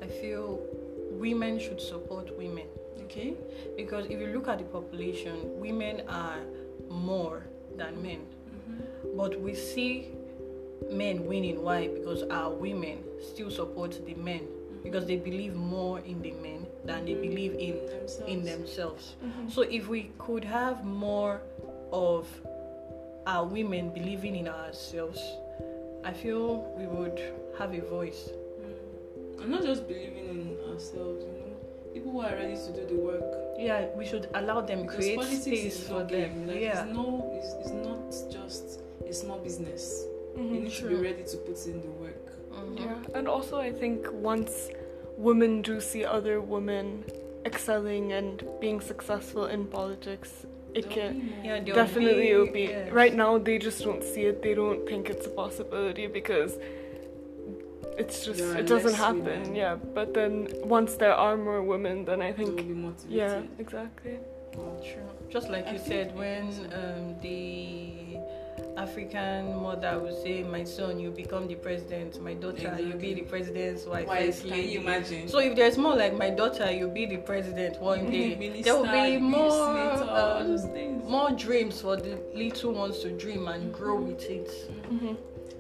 I 0.00 0.06
feel 0.06 0.62
women 1.10 1.58
should 1.58 1.82
support 1.82 2.34
women 2.38 2.68
Okay. 3.04 3.34
because 3.76 4.06
if 4.06 4.18
you 4.18 4.28
look 4.28 4.48
at 4.48 4.60
the 4.60 4.64
population, 4.64 5.60
women 5.60 6.00
are 6.08 6.40
more 6.88 7.44
than 7.76 8.02
men. 8.02 8.20
Mm-hmm. 8.20 9.16
But 9.16 9.40
we 9.40 9.54
see 9.54 10.08
men 10.90 11.26
winning. 11.26 11.62
Why? 11.62 11.88
Because 11.88 12.22
our 12.24 12.50
women 12.50 12.98
still 13.20 13.50
support 13.50 13.98
the 14.06 14.14
men 14.14 14.46
because 14.82 15.06
they 15.06 15.16
believe 15.16 15.54
more 15.54 15.98
in 16.00 16.22
the 16.22 16.30
men 16.32 16.64
than 16.84 17.04
they 17.04 17.14
believe 17.14 17.54
in 17.54 17.74
themselves. 17.86 18.32
in 18.32 18.44
themselves. 18.44 19.16
Mhm. 19.24 19.50
So 19.50 19.62
if 19.62 19.88
we 19.88 20.10
could 20.18 20.44
have 20.44 20.84
more 20.84 21.40
of 21.92 22.28
our 23.26 23.44
women 23.44 23.90
believing 23.90 24.36
in 24.36 24.46
ourselves, 24.46 25.20
I 26.04 26.12
feel 26.12 26.72
we 26.78 26.86
would 26.86 27.18
have 27.58 27.74
a 27.74 27.80
voice. 27.80 28.30
Mm. 28.30 29.42
And 29.42 29.50
not 29.50 29.64
just 29.64 29.88
believing 29.88 30.28
in 30.28 30.58
ourselves, 30.70 31.24
you 31.24 31.32
know, 31.32 31.56
people 31.92 32.12
who 32.12 32.20
are 32.20 32.34
ready 32.34 32.54
to 32.54 32.72
do 32.72 32.86
the 32.86 33.00
work. 33.02 33.45
Yeah, 33.58 33.86
we 33.96 34.04
should 34.04 34.28
allow 34.34 34.60
them 34.60 34.82
Because 34.82 34.96
create 34.96 35.16
politics 35.16 35.42
space 35.42 35.74
is 35.80 35.86
for 35.88 35.92
no 35.94 35.98
them. 36.00 36.08
game. 36.10 36.46
Like, 36.46 36.60
yeah. 36.60 36.84
it's 36.84 36.94
no, 36.94 37.32
it's, 37.38 37.52
it's 37.60 37.70
not 37.86 38.32
just 38.42 38.80
a 39.08 39.12
small 39.12 39.38
business. 39.38 40.04
You 40.36 40.42
Mhm. 40.42 40.50
need 40.62 40.72
to 40.72 40.88
be 40.88 40.94
ready 40.96 41.22
to 41.24 41.36
put 41.38 41.66
in 41.66 41.80
the 41.80 41.92
work. 42.04 42.24
Mhm. 42.52 42.78
Yeah, 42.78 43.18
and 43.18 43.28
also 43.28 43.56
I 43.58 43.72
think 43.72 44.06
once 44.12 44.70
women 45.16 45.62
do 45.62 45.80
see 45.80 46.04
other 46.04 46.40
women 46.40 47.04
excelling 47.44 48.12
and 48.12 48.42
being 48.60 48.80
successful 48.80 49.46
in 49.46 49.66
politics, 49.66 50.30
it 50.74 50.90
can 50.90 51.32
Yeah, 51.44 51.60
definitely 51.60 52.22
be- 52.24 52.30
it'll 52.32 52.52
be 52.52 52.62
yes. 52.68 52.92
right 52.92 53.14
now 53.14 53.38
they 53.38 53.56
just 53.58 53.82
don't 53.82 54.02
see 54.02 54.24
it 54.26 54.42
they 54.42 54.52
don't 54.54 54.86
think 54.86 55.08
it's 55.08 55.26
a 55.26 55.30
possibility 55.30 56.06
because 56.06 56.58
it's 57.98 58.24
just 58.26 58.38
There 58.38 58.52
are 58.52 58.58
it 58.58 58.66
doesn't 58.66 58.94
happen 58.94 59.24
women. 59.24 59.54
yeah 59.54 59.74
but 59.94 60.12
then 60.14 60.48
once 60.64 60.96
there 60.96 61.14
are 61.14 61.36
more 61.36 61.62
women 61.62 62.04
then 62.04 62.20
i 62.22 62.32
They 62.32 62.44
will 62.44 62.54
think 62.56 62.68
be 62.68 62.74
motivated. 62.74 63.10
yeah 63.10 63.42
exactly 63.58 64.18
True. 64.82 65.02
Just 65.28 65.50
like 65.50 65.66
I 65.66 65.72
you 65.72 65.78
said, 65.78 66.16
when 66.16 66.44
um, 66.72 67.14
the 67.20 68.16
African 68.78 69.54
mother 69.60 69.98
would 69.98 70.14
say, 70.22 70.42
"My 70.42 70.64
son, 70.64 70.98
you 70.98 71.10
become 71.10 71.46
the 71.46 71.56
president. 71.56 72.22
My 72.22 72.32
daughter, 72.32 72.74
you 72.80 72.94
be 72.94 73.12
the 73.14 73.22
president's 73.22 73.84
wife." 73.84 74.06
Why 74.06 74.30
can 74.30 74.48
lady." 74.50 74.68
you 74.72 74.80
imagine? 74.80 75.28
So 75.28 75.38
if 75.40 75.56
there's 75.56 75.76
more 75.76 75.94
like 75.94 76.16
my 76.16 76.30
daughter, 76.30 76.70
you 76.70 76.88
be 76.88 77.04
the 77.04 77.18
president 77.18 77.80
one 77.82 78.10
day. 78.16 78.34
Minister, 78.36 78.62
there 78.64 78.76
will 78.80 78.92
be 78.92 79.18
more 79.18 79.92
um, 80.20 81.06
more 81.06 81.30
dreams 81.32 81.80
for 81.82 81.96
the 81.96 82.18
little 82.34 82.72
ones 82.72 83.00
to 83.00 83.10
dream 83.10 83.48
and 83.48 83.72
grow 83.74 84.00
with 84.00 84.22
it. 84.38 84.50
hmm 84.88 85.14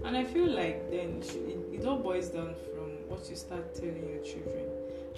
And 0.06 0.16
I 0.16 0.24
feel 0.24 0.48
like 0.48 0.88
then 0.90 1.20
it, 1.20 1.80
it 1.80 1.86
all 1.86 1.98
boils 1.98 2.28
down 2.28 2.54
from 2.72 2.90
what 3.08 3.28
you 3.28 3.36
start 3.36 3.74
telling 3.74 4.08
your 4.08 4.22
children 4.22 4.64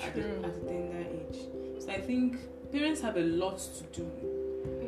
at, 0.02 0.14
the, 0.14 0.22
True. 0.22 0.42
at 0.44 0.50
a 0.56 0.60
tender 0.66 0.98
age. 1.10 1.40
So 1.78 1.90
I 1.90 2.00
think 2.00 2.36
parents 2.72 3.00
have 3.02 3.16
a 3.16 3.20
lot 3.22 3.58
to 3.58 4.00
do. 4.00 4.10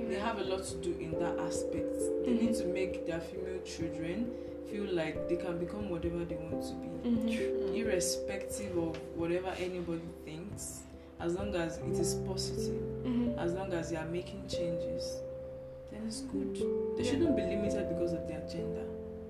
They 0.08 0.18
have 0.18 0.38
a 0.38 0.44
lot 0.44 0.64
to 0.64 0.74
do 0.76 0.96
in 0.98 1.12
that 1.20 1.38
aspect. 1.46 1.94
They 2.24 2.32
need 2.32 2.54
to 2.56 2.64
make 2.64 3.06
their 3.06 3.20
female 3.20 3.60
children 3.64 4.30
feel 4.70 4.86
like 4.92 5.28
they 5.28 5.36
can 5.36 5.58
become 5.58 5.88
whatever 5.90 6.24
they 6.24 6.36
want 6.36 6.62
to 6.62 6.74
be, 6.74 6.86
hmm 7.10 7.74
irrespective 7.74 8.76
of 8.76 8.96
whatever 9.16 9.48
anybody 9.58 10.02
thinks, 10.24 10.80
as 11.20 11.34
long 11.34 11.54
as 11.54 11.78
it 11.78 11.98
is 11.98 12.14
positive, 12.26 12.80
hmm 13.04 13.38
as 13.38 13.52
long 13.52 13.72
as 13.72 13.90
they 13.90 13.96
are 13.96 14.06
making 14.06 14.42
changes, 14.48 15.16
then 15.92 16.02
it's 16.06 16.20
good. 16.22 16.54
They 16.96 17.04
shouldn't 17.04 17.36
be 17.36 17.42
limited 17.42 17.88
because 17.88 18.12
of 18.12 18.26
their 18.28 18.40
gender. 18.50 18.84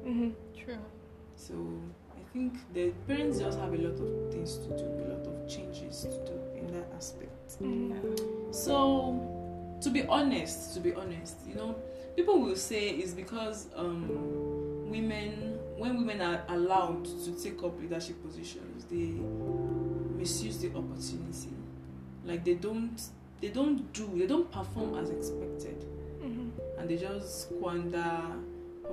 Hmm 0.04 0.30
True. 0.56 0.78
So 1.36 1.54
I 2.16 2.20
think 2.32 2.54
the 2.74 2.90
parents 3.06 3.38
just 3.38 3.58
have 3.58 3.72
a 3.72 3.76
lot 3.76 3.98
of 3.98 4.32
things 4.32 4.56
to 4.58 4.68
do, 4.68 4.84
a 4.84 5.06
lot 5.14 5.26
of 5.26 5.48
changes 5.48 6.02
to 6.02 6.10
do 6.26 6.38
in 6.56 6.66
that 6.72 6.86
aspect. 6.96 7.52
hmm 7.58 7.92
So 8.52 9.78
to 9.82 9.90
be 9.90 10.04
honest, 10.04 10.74
to 10.74 10.80
be 10.80 10.92
honest, 10.94 11.36
you 11.48 11.54
know, 11.54 11.74
people 12.16 12.40
will 12.40 12.56
say 12.56 12.90
it's 12.90 13.12
because 13.14 13.68
um, 13.74 14.08
women, 14.90 15.58
when 15.78 15.96
women 15.96 16.20
are 16.20 16.42
allowed 16.48 17.04
to 17.04 17.32
take 17.42 17.62
up 17.62 17.80
leadership 17.80 18.22
positions, 18.22 18.84
they 18.90 19.14
misuse 20.18 20.58
the 20.58 20.68
opportunity. 20.68 21.48
Like 22.24 22.44
they 22.44 22.54
don't, 22.54 23.00
they 23.40 23.48
don't 23.48 23.90
do, 23.94 24.10
they 24.14 24.26
don't 24.26 24.50
perform 24.52 24.98
as 24.98 25.10
expected 25.10 25.84
hmm 26.20 26.48
and 26.78 26.88
they 26.88 26.96
just 26.96 27.42
squander 27.42 28.22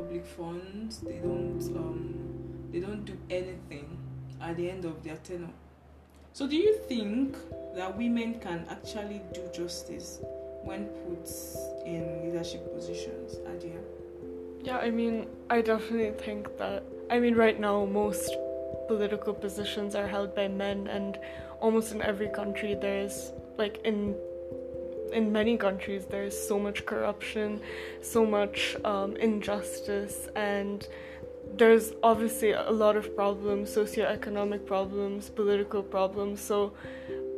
public 0.07 0.25
funds. 0.25 0.99
They 0.99 1.17
don't 1.17 1.61
um, 1.75 2.15
they 2.71 2.79
don't 2.79 3.03
do 3.03 3.17
anything 3.29 3.97
at 4.41 4.55
the 4.55 4.69
end 4.69 4.85
of 4.85 5.03
their 5.03 5.17
tenure. 5.17 5.49
So, 6.33 6.47
do 6.47 6.55
you 6.55 6.77
think 6.87 7.35
that 7.75 7.97
women 7.97 8.39
can 8.39 8.65
actually 8.69 9.21
do 9.33 9.41
justice 9.53 10.19
when 10.63 10.85
put 10.85 11.29
in 11.85 12.23
leadership 12.23 12.73
positions, 12.73 13.37
Adia? 13.47 13.79
Yeah, 14.61 14.77
I 14.77 14.91
mean, 14.91 15.27
I 15.49 15.61
definitely 15.61 16.11
think 16.23 16.57
that. 16.57 16.83
I 17.09 17.19
mean, 17.19 17.35
right 17.35 17.59
now, 17.59 17.85
most 17.85 18.35
political 18.87 19.33
positions 19.33 19.95
are 19.95 20.07
held 20.07 20.35
by 20.35 20.47
men, 20.47 20.87
and 20.87 21.17
almost 21.59 21.91
in 21.91 22.01
every 22.01 22.29
country, 22.29 22.75
there's 22.75 23.33
like 23.57 23.79
in 23.83 24.15
in 25.11 25.31
many 25.31 25.57
countries, 25.57 26.05
there's 26.09 26.37
so 26.37 26.59
much 26.59 26.85
corruption, 26.85 27.61
so 28.01 28.25
much 28.25 28.75
um, 28.83 29.15
injustice, 29.17 30.27
and 30.35 30.87
there's 31.55 31.93
obviously 32.03 32.51
a 32.51 32.71
lot 32.71 32.95
of 32.95 33.15
problems, 33.15 33.69
socioeconomic 33.69 34.65
problems, 34.65 35.29
political 35.29 35.81
problems. 35.81 36.41
So, 36.41 36.73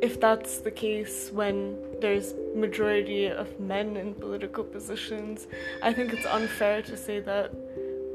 if 0.02 0.18
that's 0.18 0.58
the 0.58 0.70
case 0.70 1.30
when 1.32 1.76
there's 2.00 2.34
majority 2.54 3.26
of 3.26 3.60
men 3.60 3.96
in 3.96 4.14
political 4.14 4.64
positions, 4.64 5.46
I 5.82 5.92
think 5.92 6.12
it's 6.12 6.26
unfair 6.26 6.82
to 6.82 6.96
say 6.96 7.20
that 7.20 7.52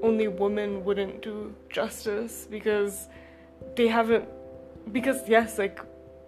only 0.02 0.28
women 0.28 0.84
wouldn't 0.84 1.22
do 1.22 1.54
justice 1.70 2.48
because 2.50 3.08
they 3.76 3.88
haven't 3.88 4.28
because 4.92 5.28
yes 5.28 5.58
like 5.58 5.80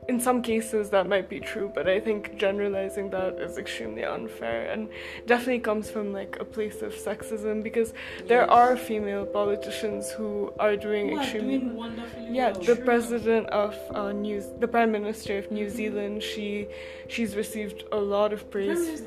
in 0.07 0.19
some 0.19 0.41
cases 0.41 0.89
that 0.89 1.05
might 1.07 1.27
be 1.29 1.39
true 1.39 1.69
but 1.75 1.87
i 1.87 1.99
think 1.99 2.37
generalizing 2.37 3.09
that 3.09 3.33
is 3.39 3.57
extremely 3.57 4.03
unfair 4.03 4.69
and 4.71 4.87
definitely 5.25 5.59
comes 5.59 5.89
from 5.91 6.13
like 6.13 6.37
a 6.39 6.45
place 6.45 6.81
of 6.81 6.93
sexism 6.93 7.61
because 7.61 7.93
there 8.27 8.41
Yes. 8.41 8.49
are 8.49 8.77
female 8.77 9.25
politicians 9.25 10.09
who 10.11 10.53
are 10.59 10.75
doing 10.75 11.09
Who 11.09 11.17
extremely 11.19 11.57
doing 11.59 11.75
wonderfully 11.75 12.27
yeah, 12.31 12.51
well. 12.51 12.61
the 12.61 12.75
president 12.77 13.47
of 13.49 13.75
uh, 13.93 14.11
New, 14.11 14.41
the 14.59 14.67
prime 14.67 14.91
minister 14.91 15.37
of 15.37 15.51
New 15.51 15.67
Mhm. 15.67 15.75
Zealand, 15.79 16.23
she, 16.23 16.67
she's 17.07 17.35
received 17.35 17.83
a 17.91 17.97
lot 17.97 18.31
of 18.33 18.49
praise. 18.49 19.01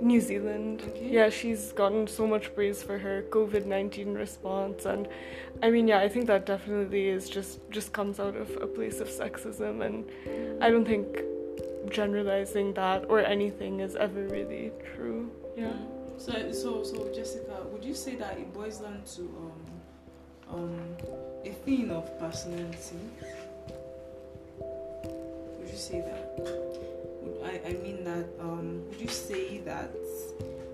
Minister 0.00 0.38
of 0.38 0.44
where? 0.44 0.58
New 0.58 0.68
Zealand, 0.68 0.82
Okay. 0.88 1.10
yeah, 1.10 1.28
she's 1.30 1.72
gotten 1.72 2.06
so 2.06 2.26
much 2.26 2.54
praise 2.54 2.82
for 2.82 2.98
her 2.98 3.22
COVID 3.30 3.66
nineteen 3.66 4.14
response, 4.14 4.86
and 4.86 5.08
I 5.62 5.70
mean, 5.70 5.88
yeah, 5.88 5.98
I 6.00 6.08
think 6.08 6.26
that 6.26 6.46
definitely 6.46 7.08
is 7.08 7.28
just 7.28 7.60
just 7.70 7.92
comes 7.92 8.20
out 8.20 8.36
of 8.36 8.50
a 8.62 8.66
place 8.66 9.00
of 9.00 9.08
sexism, 9.08 9.84
and 9.84 10.04
I 10.62 10.70
don't 10.70 10.84
think 10.86 11.06
generalizing 11.90 12.74
that 12.74 13.04
or 13.08 13.20
anything 13.20 13.80
is 13.80 13.96
ever 13.96 14.22
really 14.28 14.70
true. 14.94 15.30
Yeah. 15.56 15.72
So, 16.18 16.32
so, 16.52 16.82
so, 16.82 17.12
Jessica, 17.14 17.62
would 17.72 17.84
you 17.84 17.94
say 17.94 18.16
that 18.16 18.36
it 18.38 18.52
boils 18.52 18.78
down 18.78 19.02
to 19.14 19.22
um, 19.22 20.54
um, 20.54 20.80
a 21.44 21.50
thing 21.64 21.90
of 21.92 22.18
personality? 22.18 22.96
Would 25.58 25.68
you 25.70 25.76
say 25.76 26.00
that? 26.00 26.67
I, 27.44 27.60
I 27.66 27.72
mean 27.82 28.04
that. 28.04 28.26
Um, 28.40 28.84
would 28.88 29.00
you 29.00 29.08
say 29.08 29.58
that 29.58 29.90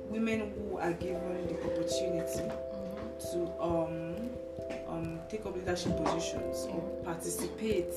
women 0.09 0.53
who 0.55 0.79
are 0.79 0.93
given 0.93 1.47
the 1.47 1.57
opportunity 1.65 2.51
to 3.33 3.51
um, 3.61 4.31
um, 4.89 5.21
take 5.29 5.45
up 5.47 5.57
leadership 5.57 5.97
positions 6.03 6.67
or 6.71 6.81
participate 7.05 7.93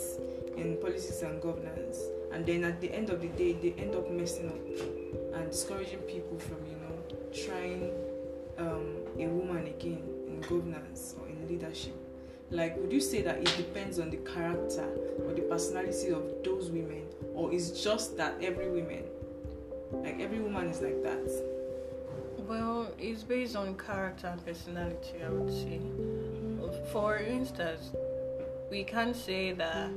in 0.55 0.77
politics 0.81 1.21
and 1.21 1.41
governance, 1.41 1.99
and 2.31 2.45
then 2.45 2.63
at 2.63 2.81
the 2.81 2.91
end 2.93 3.09
of 3.09 3.21
the 3.21 3.27
day, 3.29 3.53
they 3.53 3.73
end 3.81 3.95
up 3.95 4.09
messing 4.09 4.47
up 4.47 5.39
and 5.39 5.51
discouraging 5.51 5.99
people 5.99 6.37
from, 6.39 6.57
you 6.65 6.77
know, 6.77 6.97
trying 7.33 7.91
um, 8.57 8.95
a 9.19 9.27
woman 9.27 9.67
again 9.67 10.01
in 10.27 10.41
governance 10.41 11.15
or 11.19 11.27
in 11.27 11.47
leadership. 11.47 11.93
Like, 12.49 12.77
would 12.77 12.93
you 12.93 13.01
say 13.01 13.21
that 13.23 13.37
it 13.37 13.57
depends 13.57 13.99
on 13.99 14.09
the 14.09 14.17
character 14.17 14.87
or 15.25 15.33
the 15.33 15.41
personality 15.41 16.09
of 16.11 16.23
those 16.43 16.69
women, 16.69 17.03
or 17.33 17.51
is 17.51 17.83
just 17.83 18.15
that 18.17 18.35
every 18.41 18.69
woman, 18.69 19.03
like 19.91 20.19
every 20.19 20.39
woman 20.39 20.67
is 20.67 20.81
like 20.81 21.03
that? 21.03 21.29
Well, 22.47 22.89
it's 22.97 23.23
based 23.23 23.57
on 23.57 23.75
character 23.77 24.27
and 24.27 24.45
personality, 24.45 25.21
I 25.25 25.29
would 25.29 25.51
say. 25.51 25.81
For 26.93 27.17
instance, 27.17 27.91
we 28.71 28.85
can't 28.85 29.15
say 29.15 29.51
that 29.51 29.89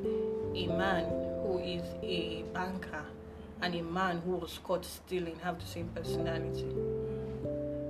a 0.55 0.67
man 0.67 1.05
who 1.45 1.61
is 1.65 1.83
a 2.03 2.43
banker 2.53 3.05
and 3.63 3.75
a 3.77 3.83
man 3.83 4.23
who 4.25 4.33
was 4.33 4.59
caught 4.65 4.85
stealing 4.85 5.39
have 5.45 5.61
the 5.61 5.67
same 5.67 5.89
personality. 5.95 6.67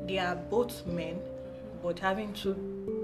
They 0.07 0.19
are 0.19 0.37
both 0.37 0.87
men, 0.87 1.21
but 1.83 1.99
having 1.99 2.35
two 2.35 2.55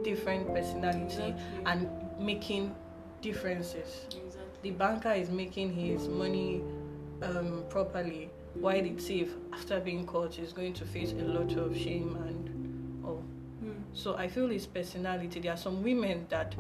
different 0.07 0.47
personality 0.55 1.35
Exactly. 1.35 1.63
and 1.67 1.89
making 2.19 2.75
differences. 3.21 4.07
Exactly. 4.07 4.63
The 4.63 4.71
banker 4.71 5.13
is 5.13 5.31
making 5.31 5.73
his 5.75 6.07
money 6.07 6.63
um, 7.23 7.65
properly, 7.69 8.31
while 8.55 8.81
the 8.81 8.95
thief, 8.95 9.35
after 9.53 9.81
being 9.81 10.07
caught, 10.07 10.39
is 10.39 10.53
going 10.53 10.75
to 10.75 10.85
face 10.85 11.13
a 11.13 11.25
lot 11.25 11.51
of 11.57 11.77
shame 11.77 12.17
and 12.29 13.05
all. 13.05 13.25
Hmm. 13.61 13.83
So 13.95 14.17
I 14.17 14.29
feel 14.29 14.49
his 14.49 14.67
personality. 14.67 15.41
There 15.41 15.53
are 15.53 15.57
some 15.57 15.83
women 15.83 16.27
that, 16.29 16.55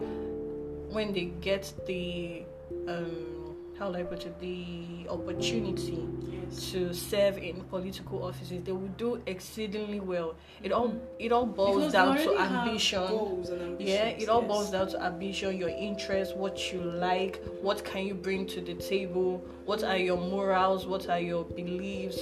when 0.90 1.12
they 1.12 1.26
get 1.40 1.72
the, 1.86 2.42
um, 2.88 3.35
how 3.78 3.90
do 3.92 3.98
I 3.98 4.02
the 4.40 5.06
opportunity 5.08 6.06
Yes. 6.48 6.70
to 6.72 6.94
serve 6.94 7.38
in 7.38 7.60
political 7.64 8.22
offices, 8.24 8.62
they 8.62 8.72
will 8.72 8.94
do 8.96 9.20
exceedingly 9.26 10.00
well. 10.00 10.34
It 10.62 10.72
all 10.72 10.94
it 11.18 11.32
all 11.32 11.46
boils 11.46 11.76
Because 11.76 11.92
down 11.92 12.16
to 12.18 12.38
ambition. 12.38 13.06
goals 13.08 13.50
and 13.50 13.80
Yeah, 13.80 14.06
it 14.06 14.28
all 14.28 14.42
yes. 14.42 14.48
boils 14.50 14.70
down 14.70 14.88
to 14.88 15.02
ambition, 15.02 15.56
your 15.56 15.68
interest, 15.70 16.36
what 16.36 16.72
you 16.72 16.80
like, 16.80 17.42
what 17.60 17.84
can 17.84 18.06
you 18.06 18.14
bring 18.14 18.46
to 18.46 18.60
the 18.60 18.74
table, 18.74 19.42
what 19.64 19.82
are 19.84 19.96
your 19.98 20.18
morals, 20.18 20.86
what 20.86 21.08
are 21.08 21.20
your 21.20 21.44
beliefs. 21.44 22.18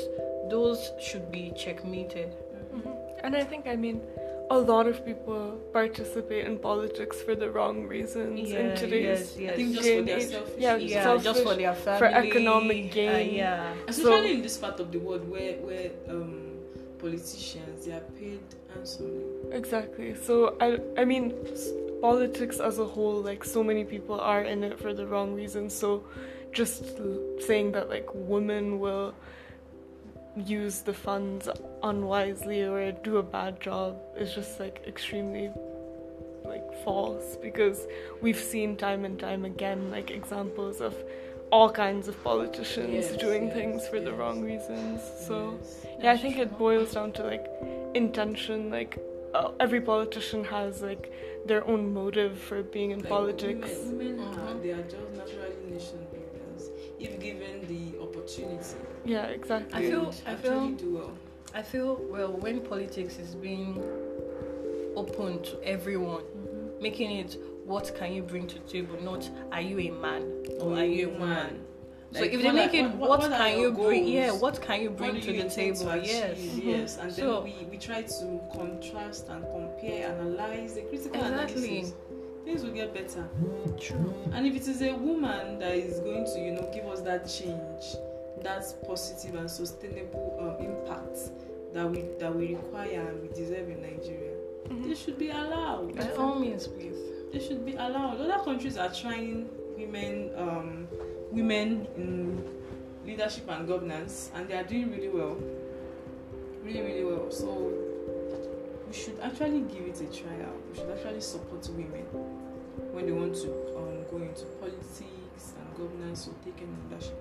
Those 0.50 0.90
should 1.00 1.30
be 1.30 1.52
checkmated. 1.56 2.34
Mhm. 2.74 2.96
And 3.22 3.36
I 3.36 3.44
think, 3.44 3.66
I 3.66 3.76
mean, 3.76 4.00
a 4.50 4.58
lot 4.58 4.86
of 4.86 5.04
people 5.04 5.58
participate 5.72 6.46
in 6.46 6.58
politics 6.58 7.22
for 7.22 7.34
the 7.34 7.50
wrong 7.50 7.86
reasons 7.86 8.52
in 8.52 8.74
today's 8.76 9.32
yes, 9.36 9.38
yes. 9.38 9.52
I 9.52 9.56
think 9.56 9.72
just 9.72 9.84
day 9.84 9.92
for 9.94 9.98
and 10.00 10.08
their 10.08 10.20
selfish 10.20 10.54
Yeah, 10.58 10.76
yeah, 10.76 11.02
selfish 11.02 11.24
just 11.24 11.42
for 11.42 11.54
their 11.54 11.74
family, 11.74 11.98
for 11.98 12.06
economic 12.06 12.90
uh, 12.90 12.94
gain. 12.94 13.34
yeah, 13.34 13.72
especially 13.88 14.28
So- 14.28 14.34
in 14.34 14.42
this 14.42 14.56
part 14.58 14.80
of 14.80 14.92
the 14.92 14.98
world 14.98 15.28
where 15.30 15.54
where 15.58 15.90
um 16.10 16.58
politicians, 16.98 17.84
they 17.86 17.92
are 17.92 18.00
paid 18.18 18.40
handsomely. 18.72 19.24
Exactly. 19.52 20.14
So 20.14 20.56
I 20.60 20.78
I 21.00 21.04
mean 21.04 21.32
politics 22.00 22.60
as 22.60 22.78
a 22.78 22.84
whole 22.84 23.20
like 23.22 23.44
so 23.44 23.62
many 23.64 23.84
people 23.84 24.20
are 24.20 24.42
in 24.42 24.62
it 24.64 24.78
for 24.78 24.92
the 24.94 25.06
wrong 25.06 25.34
reasons. 25.34 25.74
So 25.74 26.04
just 26.52 26.84
saying 27.46 27.72
that 27.72 27.88
like 27.88 28.08
women 28.14 28.78
will 28.78 29.14
use 30.36 30.80
the 30.80 30.92
funds 30.94 31.48
unwisely 31.82 32.62
or 32.62 32.90
do 32.92 33.18
a 33.18 33.22
bad 33.22 33.60
job 33.60 33.96
is 34.16 34.34
just 34.34 34.58
like 34.58 34.82
extremely 34.86 35.50
like 36.44 36.64
false 36.84 37.36
because 37.40 37.86
we've 38.20 38.38
seen 38.38 38.76
time 38.76 39.04
and 39.04 39.18
time 39.18 39.44
again 39.44 39.90
like 39.90 40.10
examples 40.10 40.80
of 40.80 40.94
all 41.50 41.70
kinds 41.70 42.08
of 42.08 42.22
politicians 42.24 42.92
Yes, 42.92 43.16
doing 43.16 43.44
yes, 43.46 43.54
things 43.54 43.86
for 43.88 44.00
the 44.00 44.12
wrong 44.12 44.42
reasons. 44.42 45.00
So 45.26 45.58
Yes. 45.60 45.86
yeah, 46.02 46.12
I 46.12 46.16
think 46.16 46.38
it 46.38 46.58
boils 46.58 46.92
down 46.94 47.12
to 47.12 47.22
like 47.22 47.46
intention. 47.94 48.70
Like 48.70 48.98
uh, 49.34 49.50
every 49.60 49.80
politician 49.80 50.42
has 50.44 50.82
like 50.82 51.12
their 51.46 51.64
own 51.68 51.92
motive 51.94 52.38
for 52.38 52.62
being 52.62 52.90
in 52.90 53.00
Like, 53.00 53.08
politics. 53.08 53.70
Women, 53.84 53.98
women 53.98 54.20
are, 54.20 54.54
Mhm. 54.54 54.62
they 54.62 54.70
are 54.72 54.82
just 54.82 55.10
naturally 55.16 55.54
nation 55.70 56.00
builders 56.12 56.70
if 56.98 57.20
given 57.20 57.66
the 57.68 57.83
opportunity. 58.34 58.76
Yeah, 59.04 59.26
exactly. 59.26 59.86
I 59.86 59.90
feel- 59.90 60.14
I 60.26 60.34
feel- 60.34 60.68
do 60.70 60.94
well. 60.96 61.12
I 61.54 61.62
feel 61.62 61.96
well 62.10 62.32
when 62.32 62.60
politics 62.60 63.18
is 63.18 63.34
being 63.34 63.80
open 64.96 65.42
to 65.42 65.62
everyone, 65.64 66.22
mm-hmm. 66.22 66.82
making 66.82 67.10
it 67.12 67.36
what 67.64 67.94
can 67.96 68.12
you 68.12 68.22
bring 68.22 68.46
to 68.48 68.54
the 68.56 68.68
table, 68.68 68.96
not 69.02 69.28
are 69.52 69.60
you 69.60 69.78
a 69.78 69.90
man 69.90 70.22
or 70.60 70.74
are 70.74 70.84
you 70.84 71.08
a 71.08 71.12
woman. 71.12 71.60
So 72.12 72.20
Like, 72.20 72.32
if 72.32 72.42
they 72.42 72.52
make 72.52 72.72
are- 72.74 72.76
it 72.86 72.90
what, 72.94 73.08
what 73.10 73.24
are 73.32 73.36
can 73.38 73.58
your 73.58 73.70
you 73.70 73.72
bring 73.72 74.02
goals? 74.04 74.14
yeah, 74.14 74.32
what 74.32 74.60
can 74.60 74.82
you 74.82 74.90
What 74.90 74.98
bring 74.98 75.14
do 75.14 75.20
to 75.22 75.32
you 75.32 75.42
the 75.44 75.48
table? 75.50 75.78
to 75.78 75.96
yes. 75.98 76.38
achieve? 76.38 76.50
Mm-hmm. 76.52 76.68
Yes, 76.68 76.98
and 76.98 77.12
So- 77.12 77.42
then 77.42 77.44
we, 77.44 77.66
we 77.70 77.76
try 77.78 78.02
to 78.02 78.40
contrast 78.54 79.28
and 79.28 79.44
compare, 79.44 80.08
analyze 80.08 80.74
the 80.74 80.82
critical 80.82 81.20
Exactly. 81.20 81.68
analysis. 81.78 81.94
Things 82.44 82.62
will 82.62 82.72
get 82.72 82.92
better. 82.92 83.26
True. 83.80 84.14
And 84.34 84.46
if 84.46 84.54
it 84.54 84.68
is 84.68 84.82
a 84.82 84.92
woman 84.94 85.58
that 85.60 85.74
is 85.74 85.98
going 86.00 86.26
to, 86.26 86.38
you 86.40 86.52
know, 86.52 86.70
give 86.74 86.84
us 86.86 87.00
that 87.00 87.26
change, 87.26 87.96
that 88.44 88.64
positive 88.86 89.34
and 89.34 89.50
sustainable 89.50 90.36
um, 90.40 90.64
impact 90.64 91.18
that 91.72 91.90
we 91.90 92.04
that 92.20 92.34
we 92.34 92.54
require 92.54 93.00
and 93.08 93.22
we 93.22 93.28
deserve 93.28 93.68
in 93.68 93.82
Nigeria, 93.82 94.36
Mhm. 94.68 94.88
they 94.88 94.94
should 94.94 95.18
be 95.18 95.30
allowed. 95.30 95.96
By 95.96 96.10
all 96.12 96.38
means, 96.38 96.68
please. 96.68 96.96
They 97.32 97.40
should 97.40 97.64
be 97.66 97.74
allowed. 97.74 98.20
Other 98.20 98.44
countries 98.44 98.76
are 98.78 98.92
trying 98.94 99.48
women, 99.76 100.30
um, 100.36 100.86
women 101.32 101.86
in 101.96 102.44
leadership 103.04 103.44
and 103.48 103.66
governance, 103.66 104.30
and 104.34 104.48
they 104.48 104.54
are 104.54 104.62
doing 104.62 104.90
really 104.92 105.08
well. 105.08 105.36
Really, 106.62 106.80
really 106.82 107.04
well. 107.04 107.30
So 107.30 107.72
we 108.86 108.92
should 108.94 109.18
actually 109.20 109.60
give 109.62 109.86
it 109.86 110.00
a 110.00 110.06
try 110.06 110.32
out. 110.46 110.56
We 110.70 110.78
should 110.78 110.90
actually 110.90 111.20
support 111.20 111.68
women 111.70 112.06
when 112.92 113.06
they 113.06 113.12
want 113.12 113.34
to 113.34 113.50
um, 113.76 114.04
go 114.10 114.16
into 114.18 114.44
politics 114.60 115.02
and 115.58 115.76
governance 115.76 116.28
or 116.28 116.34
take 116.44 116.56
any 116.62 116.72
leadership 116.88 117.18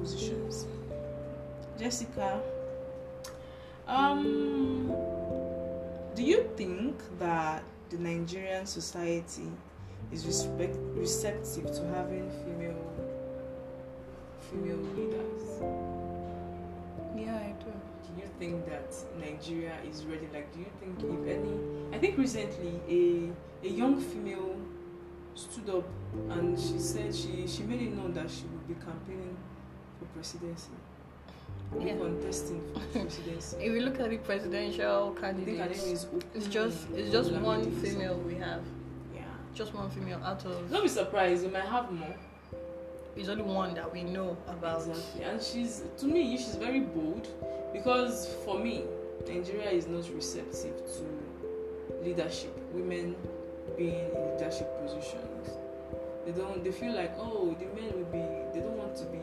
positions. 0.00 0.66
Jessica, 1.78 2.40
um, 3.86 4.92
do 6.14 6.22
you 6.22 6.48
think 6.56 6.96
that 7.18 7.62
the 7.90 7.98
Nigerian 7.98 8.66
society 8.66 9.48
is 10.12 10.26
respect, 10.26 10.76
receptive 10.94 11.66
to 11.72 11.86
having 11.94 12.30
female 12.44 12.82
female 14.50 14.78
leaders? 14.96 15.42
Yeah, 17.16 17.36
I 17.36 17.54
do. 17.62 17.70
Do 18.06 18.22
you 18.22 18.28
think 18.38 18.66
that 18.66 18.94
Nigeria 19.20 19.74
is 19.88 20.04
ready? 20.04 20.28
Like, 20.32 20.52
do 20.52 20.60
you 20.60 20.70
think 20.80 20.98
if 21.00 21.28
any? 21.28 21.58
I 21.92 21.98
think 21.98 22.16
recently 22.18 22.80
a 22.88 23.66
a 23.66 23.70
young 23.70 24.00
female 24.00 24.56
stood 25.36 25.68
up 25.70 25.84
and 26.30 26.58
she 26.58 26.78
said 26.78 27.14
she 27.14 27.46
she 27.46 27.62
made 27.62 27.82
it 27.82 27.96
known 27.96 28.12
that 28.14 28.28
she 28.30 28.44
would 28.44 28.66
be 28.68 28.74
campaigning 28.74 29.36
for 29.98 30.06
presidency, 30.14 30.70
Yeah. 31.78 31.96
contesting 31.96 32.62
for 32.72 32.80
presidency. 32.98 33.56
If 33.58 33.72
you 33.74 33.80
look 33.82 34.00
at 34.00 34.10
the 34.10 34.18
presidential 34.18 35.14
I 35.22 35.32
think 35.32 35.48
her 35.48 35.56
candidates, 35.56 35.84
is 35.84 36.06
it's 36.34 36.46
just 36.46 36.88
it's 36.94 37.10
just 37.12 37.32
one 37.32 37.70
female 37.82 38.16
we 38.18 38.34
have. 38.36 38.62
Yeah. 39.14 39.22
Just 39.54 39.74
one 39.74 39.90
female 39.90 40.20
out 40.24 40.44
of 40.46 40.70
Don't 40.70 40.82
be 40.82 40.88
surprised. 40.88 41.44
You 41.44 41.50
might 41.50 41.64
have 41.76 41.90
more. 41.92 42.14
it's 43.16 43.28
only 43.28 43.42
one 43.44 43.74
that 43.74 43.92
we 43.92 44.02
know 44.04 44.36
about. 44.48 44.86
Exactly. 44.86 45.22
And 45.24 45.42
she's 45.42 45.82
to 45.98 46.06
me 46.06 46.36
she's 46.38 46.56
very 46.56 46.80
bold 46.80 47.28
because 47.74 48.26
for 48.44 48.58
me 48.58 48.84
Nigeria 49.28 49.70
is 49.70 49.86
not 49.86 50.04
receptive 50.14 50.76
to 50.96 52.04
leadership. 52.04 52.54
Women 52.72 53.16
being 53.76 54.10
in 54.14 54.32
leadership 54.36 54.68
positions. 54.82 55.50
They 56.24 56.32
don't 56.32 56.62
they 56.64 56.72
feel 56.72 56.94
like 56.94 57.12
oh 57.18 57.54
the 57.58 57.66
men 57.80 57.92
will 57.96 58.10
be 58.10 58.24
they 58.52 58.60
don't 58.60 58.76
want 58.76 58.96
to 58.96 59.04
be 59.06 59.18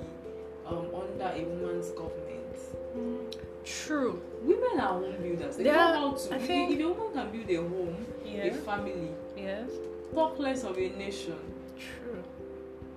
um, 0.65 0.87
under 0.95 1.31
a 1.35 1.43
woman's 1.43 1.89
government. 1.91 2.57
Mm. 2.97 3.35
True. 3.65 4.21
Women 4.41 4.79
are 4.79 4.87
home 4.99 5.15
builders. 5.21 5.57
They 5.57 5.65
Yeah, 5.65 5.93
know 5.93 6.11
how 6.11 6.15
to 6.17 6.33
I 6.33 6.37
if, 6.37 6.47
think- 6.47 6.71
if 6.79 6.85
a 6.85 6.87
woman 6.89 7.13
can 7.13 7.31
build 7.31 7.49
a 7.49 7.55
home, 7.69 8.05
Yeah. 8.25 8.43
a 8.45 8.53
family, 8.53 9.09
Yes. 9.37 9.69
talk 10.13 10.37
less 10.39 10.63
of 10.63 10.77
a 10.77 10.89
nation. 10.89 11.37
True. 11.77 12.23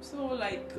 So 0.00 0.26
like, 0.26 0.70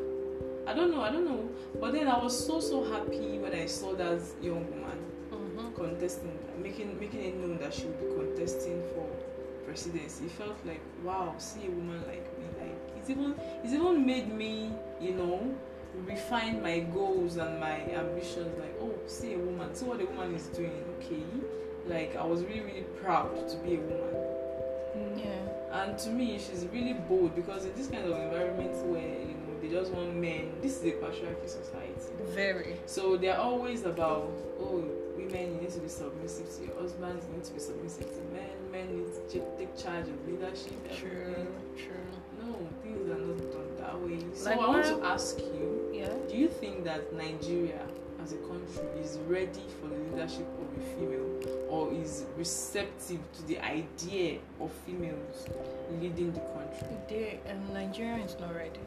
I 0.65 0.73
don't 0.73 0.91
know, 0.91 1.01
I 1.01 1.11
don't 1.11 1.25
know. 1.25 1.49
But 1.79 1.93
then 1.93 2.07
I 2.07 2.21
was 2.21 2.45
so 2.45 2.59
so 2.59 2.83
happy 2.83 3.39
when 3.39 3.53
I 3.53 3.65
saw 3.65 3.93
that 3.95 4.19
young 4.41 4.65
woman 4.71 4.97
Mm-hmm. 5.31 5.73
contesting, 5.75 6.37
making 6.61 6.97
making 6.99 7.21
it 7.21 7.35
known 7.35 7.57
that 7.59 7.73
she 7.73 7.85
would 7.85 7.99
be 7.99 8.05
contesting 8.15 8.81
for 8.93 9.05
presidency. 9.67 10.25
It 10.25 10.31
felt 10.31 10.57
like 10.65 10.81
wow, 11.03 11.35
see 11.37 11.67
a 11.67 11.69
woman 11.69 12.01
like 12.07 12.25
me. 12.39 12.45
Like 12.59 12.79
it's 12.97 13.09
even 13.09 13.35
it's 13.63 13.73
even 13.73 14.05
made 14.05 14.33
me, 14.33 14.71
you 14.99 15.13
know, 15.13 15.55
refine 16.05 16.63
my 16.63 16.79
goals 16.79 17.35
and 17.37 17.59
my 17.59 17.81
ambitions. 18.01 18.57
Like 18.57 18.75
oh, 18.81 18.93
see 19.05 19.33
a 19.33 19.37
woman, 19.37 19.75
see 19.75 19.85
what 19.85 20.01
a 20.01 20.05
woman 20.05 20.33
is 20.33 20.47
doing. 20.47 20.83
Okay, 20.97 21.23
like 21.85 22.15
I 22.15 22.25
was 22.25 22.43
really 22.43 22.61
really 22.61 22.87
proud 23.03 23.47
to 23.49 23.57
be 23.57 23.75
a 23.75 23.79
woman. 23.79 24.15
Mm. 24.97 25.25
Yeah. 25.25 25.83
And 25.83 25.99
to 25.99 26.09
me, 26.09 26.39
she's 26.39 26.65
really 26.73 26.93
bold 26.93 27.35
because 27.35 27.65
in 27.65 27.75
this 27.75 27.87
kind 27.87 28.05
of 28.05 28.17
environment 28.17 28.73
where 28.87 29.01
you 29.01 29.35
know 29.35 29.59
they 29.61 29.69
just 29.69 29.91
want 29.91 30.15
men, 30.15 30.53
this 30.61 30.77
is 30.77 30.85
a 30.85 30.91
patriarchy 30.93 31.49
society. 31.49 32.13
Very. 32.29 32.77
So 32.85 33.17
they're 33.17 33.37
always 33.37 33.83
about 33.83 34.31
oh, 34.59 34.85
women 35.17 35.55
you 35.55 35.61
need 35.61 35.71
to 35.71 35.79
be 35.79 35.89
submissive 35.89 36.49
to 36.55 36.65
your 36.65 36.81
husbands, 36.81 37.25
you 37.27 37.35
need 37.35 37.43
to 37.43 37.53
be 37.53 37.59
submissive 37.59 38.09
to 38.09 38.21
men, 38.33 38.56
men 38.71 38.87
need 38.97 39.29
to 39.31 39.39
take 39.57 39.77
charge 39.77 40.07
of 40.07 40.27
leadership. 40.27 40.73
True. 40.97 41.09
everything. 41.09 41.47
True. 41.75 42.47
No, 42.47 42.53
things 42.83 43.09
are 43.09 43.17
not 43.19 43.51
done 43.51 43.77
that 43.79 44.01
way. 44.01 44.19
So 44.33 44.49
Like 44.49 44.59
I 44.59 44.67
want 44.67 44.85
to 44.85 45.05
ask 45.05 45.39
you, 45.39 45.89
Yeah. 45.93 46.13
do 46.29 46.37
you 46.37 46.47
think 46.47 46.83
that 46.83 47.13
Nigeria 47.13 47.81
as 48.23 48.33
a 48.33 48.37
country 48.37 48.85
is 49.01 49.17
ready 49.27 49.65
for 49.81 49.87
the 49.87 49.95
leadership 50.11 50.47
of 50.61 50.67
a 50.81 50.85
female 50.95 51.27
or 51.69 51.91
is 51.93 52.25
receptive 52.37 53.19
to 53.37 53.47
the 53.47 53.59
idea 53.59 54.39
of 54.59 54.71
females 54.85 55.47
leading 56.01 56.31
the 56.33 56.39
country? 56.39 56.97
They, 57.09 57.39
um, 57.49 57.73
Nigeria 57.73 58.23
is 58.23 58.35
not 58.39 58.55
ready. 58.55 58.79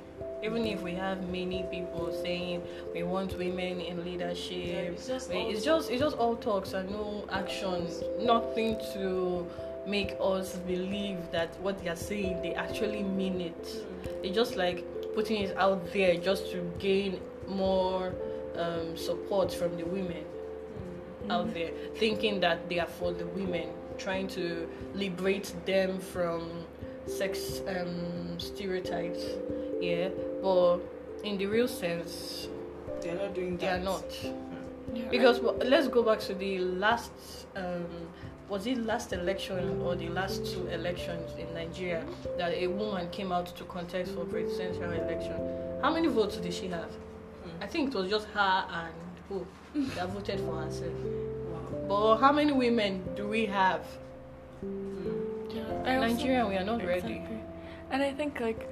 Even 0.42 0.64
if 0.66 0.80
we 0.82 0.92
have 0.92 1.28
many 1.30 1.64
people 1.70 2.12
saying 2.22 2.62
we 2.94 3.02
want 3.02 3.36
women 3.36 3.80
in 3.80 4.04
leadership, 4.04 4.92
it's 4.94 5.06
just 5.06 5.30
it's 5.30 5.64
just 5.64 5.90
it's 5.90 6.00
just 6.00 6.16
all 6.16 6.36
talks 6.36 6.72
and 6.72 6.90
no 6.90 7.24
action. 7.30 7.86
Nothing 8.20 8.76
to 8.94 9.46
make 9.86 10.16
us 10.20 10.56
believe 10.66 11.18
that 11.32 11.58
what 11.60 11.78
they 11.82 11.88
are 11.88 11.96
saying 11.96 12.42
they 12.42 12.54
actually 12.54 13.02
mean 13.02 13.40
it. 13.40 13.64
Mm. 13.64 14.22
They 14.22 14.30
just 14.30 14.56
like 14.56 14.84
putting 15.14 15.42
it 15.42 15.56
out 15.56 15.92
there 15.92 16.16
just 16.16 16.50
to 16.52 16.58
gain 16.78 17.20
more 17.48 18.12
um, 18.56 18.96
support 18.96 19.52
from 19.52 19.76
the 19.76 19.84
women 19.84 20.24
Mm. 21.26 21.30
out 21.32 21.52
there, 21.52 21.70
thinking 21.96 22.40
that 22.40 22.66
they 22.70 22.78
are 22.78 22.86
for 22.98 23.12
the 23.12 23.26
women, 23.26 23.68
trying 23.98 24.26
to 24.28 24.66
liberate 24.94 25.52
them 25.66 26.00
from 26.00 26.64
sex 27.06 27.60
um, 27.68 28.38
stereotypes. 28.38 29.22
Yeah, 29.82 30.08
but 30.42 30.78
in 31.22 31.36
the 31.36 31.44
real 31.46 31.68
sense, 31.68 32.48
They're 33.02 33.16
not 33.16 33.34
doing 33.34 33.58
that. 33.58 33.60
they 33.60 33.68
are 33.68 33.78
not. 33.84 34.04
Yeah, 34.94 35.08
Because 35.10 35.40
w 35.40 35.52
let's 35.68 35.88
go 35.88 36.02
back 36.02 36.20
to 36.20 36.34
the 36.34 36.58
last, 36.58 37.12
um, 37.54 37.84
was 38.50 38.66
it 38.66 38.78
last 38.78 39.12
election 39.12 39.80
or 39.80 39.94
the 39.94 40.08
last 40.08 40.44
two 40.44 40.66
elections 40.66 41.30
in 41.38 41.54
Nigeria 41.54 42.04
that 42.36 42.52
a 42.52 42.66
woman 42.66 43.08
came 43.10 43.30
out 43.30 43.46
to 43.56 43.64
contest 43.64 44.12
for 44.12 44.24
presidential 44.24 44.90
election? 44.90 45.36
How 45.80 45.94
many 45.94 46.08
votes 46.08 46.36
did 46.36 46.52
she 46.52 46.66
have? 46.66 46.90
I 47.60 47.66
think 47.68 47.94
it 47.94 47.96
was 47.96 48.10
just 48.10 48.26
her 48.34 48.64
and 48.72 48.94
who 49.28 49.46
that 49.94 50.08
voted 50.08 50.40
for 50.40 50.62
herself. 50.62 50.92
Wow. 50.92 51.88
But 51.88 52.16
how 52.18 52.32
many 52.32 52.50
women 52.50 53.04
do 53.14 53.28
we 53.28 53.46
have? 53.46 53.86
Mm. 54.66 55.54
Yeah, 55.54 56.00
Nigeria, 56.00 56.44
we 56.44 56.56
are 56.56 56.64
not 56.64 56.84
ready. 56.84 57.22
And 57.92 58.02
I 58.02 58.12
think 58.12 58.40
like 58.40 58.68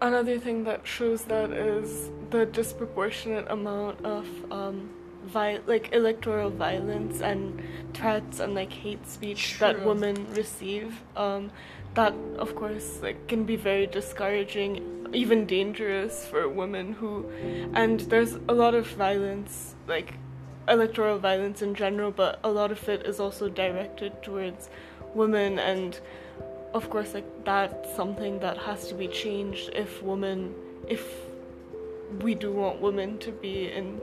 another 0.00 0.38
thing 0.38 0.64
that 0.64 0.86
shows 0.86 1.24
that 1.24 1.50
is 1.50 2.10
the 2.30 2.46
disproportionate 2.46 3.50
amount 3.50 4.02
of 4.04 4.26
um, 4.50 4.90
vi- 5.24 5.60
like 5.66 5.92
electoral 5.92 6.50
violence 6.50 7.20
and 7.20 7.62
threats 7.94 8.40
and 8.40 8.54
like 8.54 8.72
hate 8.72 9.06
speech 9.06 9.58
that 9.58 9.84
women 9.84 10.26
receive. 10.34 11.00
Um, 11.16 11.50
that 11.94 12.14
of 12.38 12.54
course 12.56 13.00
like 13.02 13.28
can 13.28 13.44
be 13.44 13.56
very 13.56 13.86
discouraging, 13.86 15.08
even 15.12 15.46
dangerous 15.46 16.26
for 16.26 16.48
women 16.48 16.94
who, 16.94 17.30
and 17.74 18.00
there's 18.00 18.34
a 18.48 18.52
lot 18.52 18.74
of 18.74 18.86
violence 18.86 19.74
like 19.86 20.14
electoral 20.68 21.18
violence 21.18 21.60
in 21.60 21.74
general, 21.74 22.10
but 22.10 22.38
a 22.44 22.48
lot 22.48 22.72
of 22.72 22.88
it 22.88 23.04
is 23.06 23.20
also 23.20 23.48
directed 23.48 24.22
towards 24.22 24.70
women 25.14 25.58
and 25.58 26.00
of 26.72 26.88
course 26.88 27.12
like 27.12 27.44
that's 27.44 27.94
something 27.94 28.38
that 28.40 28.56
has 28.56 28.88
to 28.88 28.94
be 28.94 29.06
changed 29.06 29.70
if 29.74 30.02
women 30.02 30.54
if 30.88 31.06
we 32.20 32.34
do 32.34 32.50
want 32.50 32.80
women 32.80 33.18
to 33.18 33.30
be 33.30 33.70
in 33.70 34.00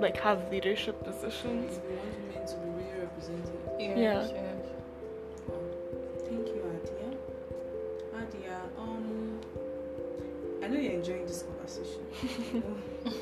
like 0.00 0.16
have 0.18 0.50
leadership 0.50 1.02
positions 1.04 1.76
If 1.76 1.84
we 1.84 1.96
want 1.96 2.12
women 2.34 2.46
to 2.46 2.56
be 2.56 2.68
really 2.70 3.00
represented. 3.00 3.58
Yes, 3.78 3.98
Yeah. 3.98 4.20
yes. 4.22 4.30
Thank 6.28 6.46
you, 6.48 6.62
Adia. 6.74 7.18
Adia, 8.20 8.60
um, 8.78 9.40
I 10.62 10.68
know 10.68 10.78
you're 10.78 10.92
enjoying 10.92 11.26
this 11.26 11.42
conversation. 11.44 12.02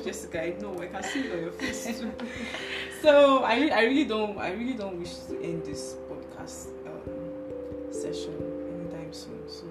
Jessica, 0.03 0.41
I 0.43 0.55
know 0.59 0.81
I 0.81 0.87
can 0.87 1.03
see 1.03 1.19
it 1.21 1.31
on 1.33 1.39
your 1.41 1.51
face 1.51 1.99
too. 1.99 2.11
so 3.01 3.43
I, 3.43 3.69
I 3.73 3.83
really 3.83 4.05
don't, 4.05 4.37
I 4.39 4.51
really 4.51 4.73
don't 4.73 4.99
wish 4.99 5.15
to 5.27 5.41
end 5.41 5.63
this 5.65 5.95
podcast 6.09 6.67
um, 6.87 7.93
session 7.93 8.33
anytime 8.73 9.13
soon. 9.13 9.39
So 9.47 9.65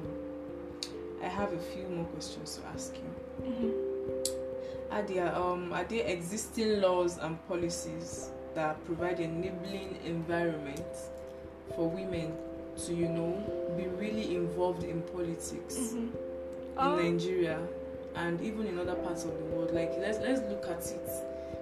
I 1.23 1.27
have 1.29 1.53
a 1.53 1.59
few 1.59 1.85
more 1.89 2.05
questions 2.07 2.57
to 2.59 2.67
ask 2.69 2.95
you. 2.97 3.47
Mm-hmm. 3.51 3.84
Adia, 4.95 5.37
um, 5.37 5.73
are 5.73 5.83
there 5.85 6.07
existing 6.07 6.81
laws 6.81 7.19
and 7.19 7.37
policies 7.49 8.31
that 8.55 8.83
provide 8.85 9.19
a 9.19 9.25
enabling 9.25 9.99
environment 10.05 10.87
for 11.75 11.91
women 11.91 12.33
to, 12.87 12.95
you 12.95 13.09
know, 13.09 13.75
be 13.77 13.89
really 13.89 14.37
involved 14.37 14.85
in 14.85 15.03
politics 15.03 15.77
Mm-hmm. 16.77 16.99
in 17.01 17.13
Nigeria 17.13 17.59
and 18.15 18.41
even 18.41 18.67
in 18.67 18.79
other 18.79 18.95
parts 18.95 19.25
of 19.25 19.37
the 19.37 19.45
world? 19.47 19.73
Like, 19.75 19.93
let's 19.99 20.19
let's 20.19 20.41
look 20.43 20.65
at 20.69 20.87
it. 20.87 21.11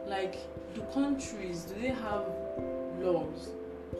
Like, 0.06 0.36
do 0.74 0.82
countries 0.92 1.62
do 1.64 1.80
they 1.80 1.88
have 1.88 2.26
laws, 3.00 3.50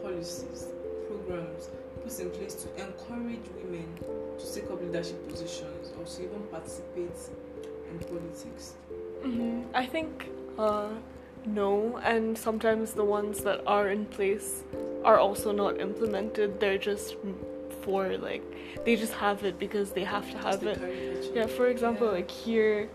policies, 0.03 0.67
programs 1.07 1.69
put 2.03 2.19
in 2.19 2.29
place 2.31 2.53
to 2.55 2.67
encourage 2.85 3.47
women 3.63 3.87
to 4.37 4.53
take 4.53 4.69
up 4.69 4.79
leadership 4.81 5.27
positions 5.27 5.91
or 5.97 6.05
to 6.05 6.23
even 6.23 6.41
participate 6.51 7.17
in 7.89 7.99
politics? 7.99 8.73
Hmm 9.23 9.61
I 9.73 9.85
think 9.85 10.29
uh, 10.57 10.89
no, 11.45 11.97
and 12.03 12.37
sometimes 12.37 12.93
the 12.93 13.03
ones 13.03 13.39
that 13.43 13.61
are 13.67 13.89
in 13.89 14.05
place 14.05 14.63
are 15.03 15.17
also 15.19 15.51
not 15.51 15.79
implemented. 15.79 16.59
They're 16.59 16.77
just 16.77 17.15
for 17.81 18.17
like 18.17 18.43
they 18.85 18.95
just 18.95 19.13
have 19.13 19.43
it 19.43 19.59
because 19.59 19.91
they 19.91 20.03
have 20.03 20.29
to 20.31 20.37
have 20.37 20.63
it. 20.63 20.79
Yeah, 21.33 21.47
for 21.47 21.67
example, 21.67 22.07
Yeah. 22.07 22.13
like 22.13 22.31
here, 22.31 22.89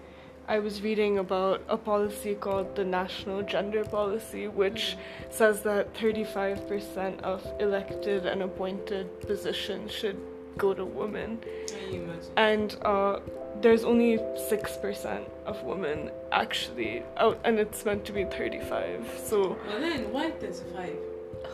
I 0.49 0.61
was 0.61 0.81
reading 0.83 1.19
about 1.19 1.61
a 1.69 1.77
policy 1.77 2.35
called 2.35 2.75
the 2.75 2.85
National 2.85 3.43
Gender 3.43 3.85
Policy, 3.85 4.49
which 4.49 4.97
says 5.31 5.63
that 5.63 5.93
35% 5.95 7.21
of 7.23 7.45
elected 7.61 8.25
and 8.25 8.43
appointed 8.43 9.21
positions 9.21 9.93
should 9.93 10.17
go 10.59 10.75
to 10.75 10.85
women. 10.85 11.39
Can 11.67 11.93
you 11.93 12.03
imagine? 12.03 12.33
And 12.37 12.77
uh, 12.85 13.21
there's 13.61 13.85
only 13.85 14.19
6% 14.19 15.25
of 15.47 15.63
women 15.63 16.11
actually 16.33 17.03
out, 17.17 17.39
and 17.45 17.59
it's 17.59 17.85
meant 17.85 18.05
to 18.07 18.13
be 18.13 18.25
35. 18.25 19.21
So, 19.25 19.57
Well 19.67 19.81
then, 19.81 20.13
why 20.13 20.31
35? 20.31 20.93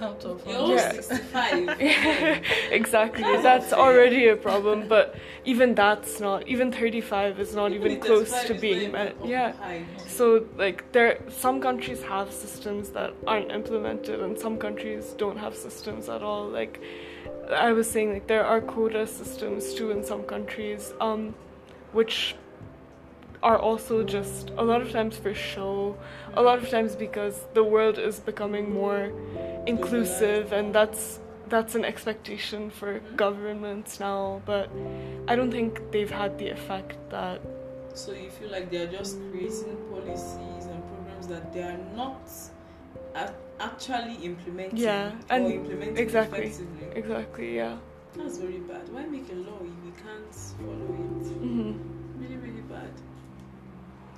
Out 0.00 0.24
of 0.24 0.46
You're. 0.46 0.76
Yeah. 0.76 0.92
65. 0.92 2.42
exactly, 2.70 3.22
That's 3.42 3.72
already 3.72 4.28
a 4.28 4.36
problem, 4.36 4.88
but 4.88 5.14
even 5.44 5.74
that's 5.74 6.20
not, 6.20 6.48
even 6.48 6.72
35 6.72 7.38
is 7.38 7.54
not 7.54 7.72
even, 7.72 8.00
close 8.00 8.44
to 8.44 8.54
being 8.54 8.92
met. 8.92 9.14
Yeah. 9.24 9.52
So 10.06 10.46
like 10.56 10.90
there 10.92 11.20
some 11.28 11.60
countries 11.60 12.02
have 12.02 12.32
systems 12.32 12.90
that 12.90 13.14
aren't 13.26 13.50
implemented 13.50 14.20
and 14.20 14.38
some 14.38 14.58
countries 14.58 15.14
don't 15.16 15.38
have 15.38 15.54
systems 15.54 16.08
at 16.08 16.22
all. 16.22 16.48
Like 16.48 16.80
I 17.50 17.72
was 17.72 17.88
saying 17.88 18.12
like 18.12 18.26
there 18.26 18.44
are 18.44 18.60
quota 18.60 19.06
systems 19.06 19.74
too 19.74 19.90
in 19.90 20.04
some 20.04 20.22
countries 20.22 20.92
um 21.00 21.34
which 21.92 22.34
are 23.44 23.58
also 23.58 24.02
just 24.02 24.50
a 24.56 24.64
lot 24.64 24.80
of 24.80 24.90
times 24.90 25.16
for 25.16 25.34
show, 25.34 25.96
a 26.32 26.42
lot 26.42 26.58
of 26.58 26.70
times 26.70 26.96
because 26.96 27.44
the 27.52 27.62
world 27.62 27.98
is 27.98 28.18
becoming 28.18 28.72
more 28.72 29.12
inclusive 29.66 30.52
and 30.52 30.74
that's 30.74 31.20
that's 31.48 31.74
an 31.74 31.84
expectation 31.84 32.70
for 32.70 33.00
governments 33.16 34.00
now, 34.00 34.42
but 34.46 34.70
I 35.28 35.36
don't 35.36 35.50
think 35.50 35.80
they've 35.92 36.10
had 36.10 36.38
the 36.38 36.48
effect 36.48 36.96
that 37.10 37.40
So 37.94 38.12
you 38.12 38.30
feel 38.30 38.50
like 38.50 38.70
they 38.70 38.78
are 38.78 38.86
just 38.90 39.18
creating 39.30 39.76
policies 39.90 40.64
and 40.72 40.82
programs 40.88 41.26
that 41.28 41.52
they 41.52 41.62
are 41.62 41.78
not 41.94 42.28
actually 43.60 44.14
implementing 44.24 44.78
Yeah, 44.78 45.12
or 45.30 45.36
and 45.36 45.52
implementing 45.52 45.96
exactly. 45.98 46.46
effectively. 46.46 46.96
exactly 46.96 47.56
yeah. 47.56 47.76
That's 48.16 48.38
very 48.38 48.58
bad. 48.58 48.88
Why 48.92 49.04
make 49.06 49.30
a 49.30 49.34
law 49.36 49.58
if 49.62 49.76
we 49.84 49.92
can't 50.02 50.34
follow 50.34 50.90
it? 50.94 51.26
hmm 51.42 51.72
Really, 52.20 52.36
really 52.36 52.62
bad. 52.62 52.90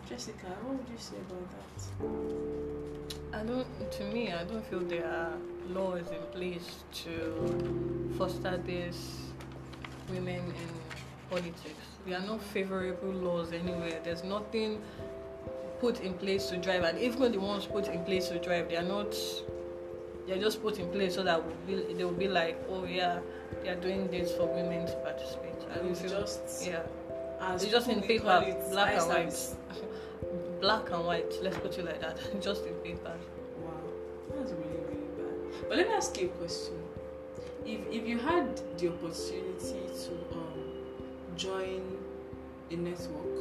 Jessica, 0.09 0.47
what 0.63 0.79
would 0.79 0.89
you 0.89 0.99
say 0.99 1.17
about 1.17 1.49
that? 1.51 3.06
I 3.37 3.43
don't. 3.43 3.67
To 3.93 4.05
me, 4.05 4.33
I 4.33 4.45
don't 4.45 4.65
feel 4.67 4.81
there 4.81 5.07
are 5.07 5.33
laws 5.69 6.07
in 6.11 6.23
place 6.33 6.85
to 7.05 8.15
foster 8.17 8.57
this 8.57 9.19
women 10.11 10.37
in 10.37 10.69
politics. 11.29 11.85
There 12.07 12.17
are 12.19 12.27
no 12.27 12.39
favorable 12.39 13.13
laws 13.13 13.53
anywhere. 13.53 14.01
There's 14.03 14.25
nothing 14.25 14.81
put 15.81 16.01
in 16.01 16.15
place 16.15 16.47
to 16.47 16.57
drive, 16.57 16.85
and 16.85 16.99
even 16.99 17.31
the 17.33 17.39
ones 17.41 17.67
put 17.67 17.89
in 17.89 18.05
place 18.05 18.29
to 18.29 18.39
drive, 18.39 18.71
they 18.71 18.77
are 18.77 18.83
not. 18.83 19.15
They're 20.27 20.41
just 20.41 20.63
put 20.63 20.79
in 20.79 20.91
place 20.91 21.15
so 21.15 21.23
that 21.23 21.45
we'll 21.45 21.55
be, 21.67 21.93
they 21.95 22.05
will 22.05 22.13
be 22.13 22.27
like, 22.29 22.61
oh 22.71 22.85
yeah, 22.85 23.21
they 23.63 23.69
are 23.69 23.77
doing 23.77 24.09
this 24.09 24.33
for 24.33 24.47
women 24.47 24.87
to 24.87 24.93
participate. 25.05 25.55
I 25.71 25.77
don't 25.77 25.91
It's 25.91 26.01
feel. 26.01 26.11
just 26.21 26.67
yeah, 26.67 26.83
as 27.41 27.63
it's 27.63 27.71
just 27.71 27.89
in 27.89 28.01
will 28.01 28.07
paper, 28.07 28.43
it, 28.47 28.71
black 28.73 28.97
and 28.97 29.09
white. 29.09 29.39
black 30.61 30.91
and 30.91 31.05
white. 31.05 31.33
Let's 31.43 31.59
put 31.59 31.79
it 31.79 31.85
like 31.85 32.01
that. 32.01 32.19
just 32.41 32.65
in 32.67 32.75
paper. 32.75 33.15
Wow, 33.63 33.73
that's 34.37 34.53
really 34.53 34.81
really 34.89 35.11
bad. 35.17 35.69
But 35.69 35.79
let 35.79 35.89
me 35.89 35.95
ask 35.95 36.19
you 36.21 36.27
a 36.27 36.31
question. 36.31 36.75
If 37.65 37.81
if 37.91 38.07
you 38.07 38.19
had 38.19 38.57
the 38.79 38.89
opportunity 38.89 39.81
to 40.05 40.13
um, 40.39 40.63
join 41.37 41.83
a 42.71 42.77
network 42.77 43.37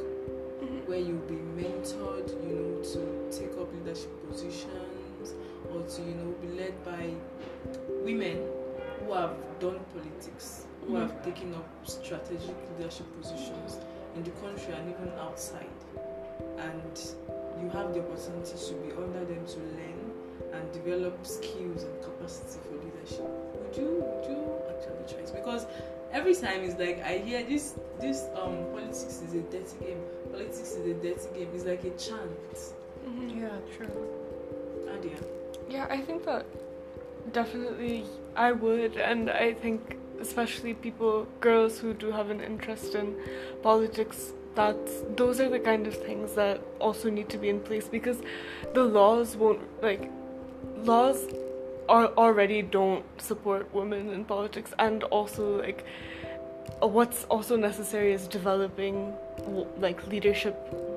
where 0.86 0.98
you'll 0.98 1.28
be 1.28 1.34
mentored, 1.60 2.28
you 2.46 2.54
know, 2.54 2.82
to 2.82 3.38
take 3.38 3.52
up 3.58 3.72
leadership 3.72 4.10
positions 4.28 5.34
or 5.72 5.82
to 5.82 6.02
you 6.02 6.14
know 6.14 6.34
be 6.40 6.48
led 6.60 6.74
by 6.84 7.10
women 8.04 8.38
who 9.04 9.12
have 9.12 9.34
done 9.60 9.78
politics, 9.94 10.66
who 10.86 10.94
Mhm. 10.94 11.00
have 11.00 11.24
taken 11.24 11.54
up 11.54 11.68
strategic 11.84 12.56
leadership 12.78 13.06
positions 13.20 13.78
in 14.16 14.22
the 14.24 14.30
country 14.42 14.72
and 14.74 14.90
even 14.90 15.10
outside, 15.18 15.75
and 16.58 17.00
you 17.62 17.68
have 17.70 17.94
the 17.94 18.00
opportunity 18.00 18.56
to 18.56 18.74
be 18.74 18.92
under 18.92 19.24
them 19.24 19.44
to 19.46 19.58
learn 19.58 20.12
and 20.52 20.72
develop 20.72 21.26
skills 21.26 21.84
and 21.84 22.02
capacity 22.02 22.58
for 22.68 22.76
leadership. 22.84 23.28
Would 23.54 23.76
you 23.76 24.04
would 24.04 24.30
you 24.30 24.40
actually 24.70 25.04
try 25.08 25.24
it? 25.24 25.32
Because 25.34 25.66
every 26.12 26.34
time 26.34 26.62
it's 26.62 26.78
like 26.78 27.02
I 27.02 27.18
hear 27.18 27.42
this 27.44 27.74
this 28.00 28.24
um 28.34 28.56
politics 28.72 29.22
is 29.22 29.34
a 29.34 29.40
dirty 29.42 29.76
game. 29.80 30.00
Politics 30.30 30.72
is 30.72 30.86
a 30.86 30.94
dirty 30.94 31.38
game. 31.38 31.48
It's 31.54 31.64
like 31.64 31.84
a 31.84 31.90
chant. 31.90 32.74
Yeah, 33.28 33.48
true. 33.76 33.90
Adia. 34.92 35.16
Yeah, 35.68 35.86
I 35.90 36.00
think 36.00 36.24
that 36.24 36.46
definitely 37.32 38.04
I 38.34 38.52
would, 38.52 38.96
and 38.96 39.30
I 39.30 39.54
think 39.54 39.98
especially 40.20 40.74
people, 40.74 41.26
girls 41.40 41.78
who 41.78 41.94
do 41.94 42.10
have 42.10 42.30
an 42.30 42.40
interest 42.40 42.94
in 42.94 43.16
politics, 43.62 44.32
that 44.56 45.16
those 45.16 45.40
are 45.40 45.48
the 45.48 45.60
kind 45.60 45.86
of 45.86 45.94
things 45.94 46.34
that 46.34 46.60
also 46.80 47.08
need 47.10 47.28
to 47.28 47.38
be 47.38 47.48
in 47.48 47.60
place 47.60 47.88
because 47.88 48.18
the 48.74 48.82
laws 48.82 49.36
won't 49.36 49.60
like 49.82 50.10
laws 50.76 51.26
are 51.88 52.06
already 52.16 52.62
don't 52.62 53.04
support 53.20 53.72
women 53.72 54.10
in 54.10 54.24
politics, 54.24 54.72
and 54.78 55.04
also 55.04 55.60
like 55.60 55.84
what's 56.80 57.24
also 57.24 57.56
necessary 57.56 58.12
is 58.12 58.26
developing 58.26 59.14
like 59.78 60.06
leadership 60.08 60.56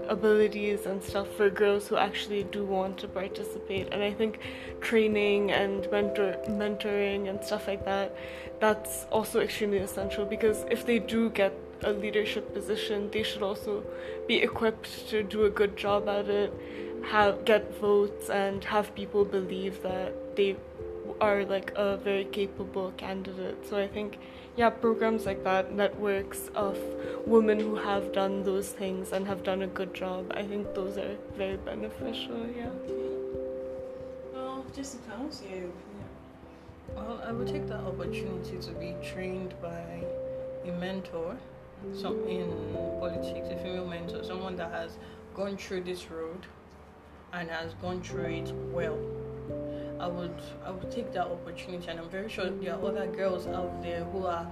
abilities 0.09 0.87
and 0.87 1.03
stuff 1.03 1.27
for 1.37 1.49
girls 1.51 1.87
who 1.87 1.95
actually 1.95 2.43
do 2.43 2.65
want 2.65 2.97
to 2.97 3.07
participate. 3.07 3.87
And 3.91 4.01
i 4.01 4.11
think 4.11 4.39
training 4.81 5.51
and 5.51 5.89
mentor 5.91 6.35
mentoring 6.47 7.29
and 7.29 7.43
stuff 7.43 7.67
like 7.67 7.85
that 7.85 8.15
that's 8.59 9.05
also 9.11 9.39
extremely 9.39 9.77
essential 9.77 10.25
because 10.25 10.65
if 10.71 10.85
they 10.85 10.99
do 10.99 11.29
get 11.29 11.53
a 11.83 11.91
leadership 11.91 12.53
position 12.53 13.09
they 13.11 13.23
should 13.23 13.41
also 13.41 13.83
be 14.27 14.37
equipped 14.37 15.09
to 15.09 15.23
do 15.23 15.45
a 15.45 15.49
good 15.49 15.75
job 15.77 16.07
at 16.07 16.27
it 16.27 16.53
have 17.09 17.45
get 17.45 17.79
votes 17.79 18.29
and 18.29 18.63
have 18.63 18.93
people 18.95 19.25
believe 19.25 19.81
that 19.83 20.13
they 20.35 20.55
are 21.21 21.43
like 21.45 21.71
a 21.75 21.97
very 21.97 22.25
capable 22.25 22.91
candidate. 22.97 23.67
So 23.67 23.77
I 23.77 23.87
think 23.87 24.17
yeah, 24.55 24.69
programs 24.69 25.25
like 25.25 25.43
that, 25.43 25.73
networks 25.73 26.49
of 26.53 26.77
women 27.25 27.59
who 27.59 27.75
have 27.75 28.11
done 28.11 28.43
those 28.43 28.69
things 28.69 29.11
and 29.13 29.25
have 29.25 29.43
done 29.43 29.61
a 29.61 29.67
good 29.67 29.93
job. 29.93 30.31
I 30.35 30.43
think 30.43 30.73
those 30.73 30.97
are 30.97 31.15
very 31.37 31.57
beneficial. 31.57 32.45
Yeah. 32.55 32.69
Well, 34.33 34.65
Jessica, 34.75 35.11
what's 35.17 35.41
your 35.41 35.51
opinion? 35.51 36.09
Well, 36.93 37.21
I 37.25 37.31
would 37.31 37.47
take 37.47 37.67
that 37.67 37.79
opportunity 37.81 38.57
to 38.57 38.71
be 38.71 38.95
trained 39.01 39.53
by 39.61 40.03
a 40.65 40.71
mentor, 40.73 41.37
some 41.93 42.23
in 42.27 42.49
politics, 42.99 43.47
a 43.49 43.57
female 43.57 43.87
mentor, 43.87 44.23
someone 44.23 44.55
that 44.57 44.71
has 44.71 44.97
gone 45.35 45.57
through 45.57 45.81
this 45.83 46.09
road 46.11 46.45
and 47.33 47.49
has 47.49 47.73
gone 47.75 48.01
through 48.01 48.25
it 48.25 48.51
well. 48.71 48.97
I 49.99 50.07
would 50.07 50.41
I 50.65 50.71
would 50.71 50.89
take 50.91 51.11
that 51.13 51.27
opportunity, 51.27 51.87
and 51.89 51.99
I'm 51.99 52.09
very 52.09 52.29
sure 52.29 52.49
there 52.49 52.73
are 52.73 52.85
other 52.85 53.07
girls 53.07 53.47
out 53.47 53.81
there 53.83 54.03
who 54.05 54.25
are 54.25 54.47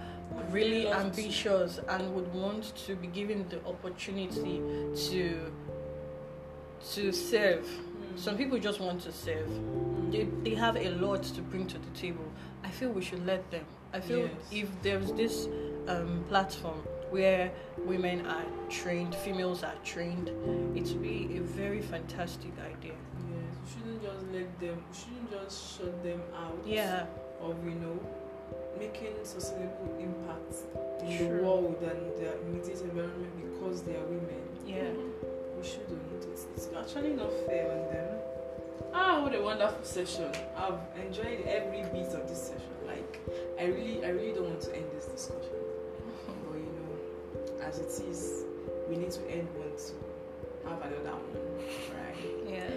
really 0.52 0.90
ambitious 0.92 1.80
and 1.88 2.14
would 2.16 2.34
want 2.34 2.76
to 2.86 2.96
be 2.96 3.08
given 3.08 3.48
the 3.50 3.66
opportunity 3.66 4.62
to 5.10 5.40
to 6.94 7.12
serve. 7.12 7.68
Some 8.16 8.38
people 8.38 8.58
just 8.60 8.80
want 8.80 9.02
to 9.02 9.12
serve. 9.12 9.50
They, 10.12 10.28
they 10.44 10.56
have 10.56 10.76
a 10.78 10.90
lot 10.90 11.24
to 11.24 11.42
bring 11.42 11.68
to 11.68 11.78
the 11.78 11.90
table. 11.92 12.26
I 12.64 12.70
feel 12.70 12.90
we 12.90 13.02
should 13.04 13.26
let 13.26 13.50
them. 13.52 13.66
I 13.94 14.00
feel 14.00 14.20
Yes. 14.20 14.32
if 14.52 14.82
there's 14.82 15.12
this 15.14 15.48
um, 15.88 16.24
platform 16.30 16.82
where 17.10 17.52
women 17.86 18.26
are 18.26 18.46
trained, 18.70 19.16
females 19.16 19.64
are 19.64 19.76
trained, 19.84 20.30
it 20.76 20.84
would 20.88 21.02
be 21.02 21.38
a 21.38 21.42
very 21.42 21.82
fantastic 21.82 22.52
idea. 22.60 22.94
Yes, 23.32 23.56
we 23.64 23.72
shouldn't 23.72 24.02
just 24.04 24.26
let 24.34 24.60
them. 24.60 24.84
We 24.90 24.98
shouldn't 24.98 25.32
just 25.32 25.78
shut 25.78 26.04
them 26.04 26.22
out. 26.36 26.58
Yeah, 26.66 27.06
Of 27.42 27.56
you 27.66 27.76
know, 27.76 28.00
making 28.80 29.14
sustainable 29.24 29.96
impact 30.00 30.56
in 31.04 31.18
True. 31.18 31.38
the 31.38 31.44
world 31.44 31.78
and 31.82 32.18
their 32.22 32.34
immediate 32.44 32.82
environment 32.82 33.34
because 33.54 33.82
they 33.84 33.96
are 33.96 34.06
women. 34.06 34.42
yeah. 34.66 34.92
We 35.58 35.64
shouldn't. 35.68 36.02
It's, 36.32 36.46
it's 36.56 36.68
actually 36.80 37.14
not 37.14 37.32
fair 37.48 37.66
on 37.72 37.94
them. 37.94 38.08
Ah, 38.94 39.22
what 39.24 39.34
a 39.34 39.42
wonderful 39.42 39.84
session! 39.84 40.32
I've 40.56 40.80
enjoyed 41.04 41.42
every 41.48 41.82
bit 41.92 42.14
of 42.14 42.28
this 42.30 42.42
session. 42.50 42.74
Like, 42.86 43.20
I 43.60 43.66
really, 43.66 44.06
I 44.06 44.10
really 44.10 44.34
don't 44.34 44.50
want 44.50 44.62
to 44.62 44.76
end 44.76 44.86
this 44.94 45.06
discussion. 45.06 45.57
But 47.68 47.76
you 47.76 47.84
know, 47.84 47.90
as 47.90 48.02
it 48.02 48.10
is, 48.10 48.44
we 48.90 48.96
need 48.96 49.12
to 49.12 49.22
end 49.30 49.48
one 49.56 49.72
to 49.76 50.70
have 50.70 50.82
another 50.82 51.18
one, 51.18 51.66
right? 51.96 52.48
Yeah. 52.48 52.70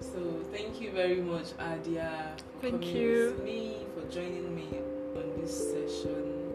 So 0.00 0.40
thank 0.52 0.80
you 0.80 0.90
very 0.90 1.20
much, 1.20 1.48
Adia, 1.58 2.34
for 2.36 2.70
Thank 2.70 2.82
coming 2.82 2.96
you. 2.96 3.34
with 3.36 3.44
me, 3.44 3.86
for 3.94 4.08
joining 4.12 4.54
me 4.54 4.68
on 5.16 5.40
this 5.40 5.72
session, 5.72 6.52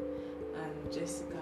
and 0.56 0.94
Jessica, 0.94 1.40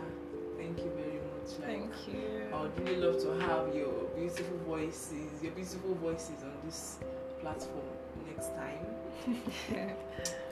thank 0.58 0.78
you 0.80 0.92
very 0.96 1.20
much. 1.20 1.60
Like, 1.60 1.68
Thank 1.68 1.92
you. 2.08 2.48
I 2.54 2.62
would 2.62 2.80
really 2.80 2.98
love 2.98 3.22
to 3.22 3.40
have 3.46 3.74
your 3.76 3.94
beautiful 4.16 4.58
voices, 4.68 5.42
your 5.42 5.52
beautiful 5.54 5.96
voices 5.96 6.44
on 6.44 6.54
this 6.66 6.98
platform 7.40 7.86
next 8.28 8.50
time. 8.56 8.86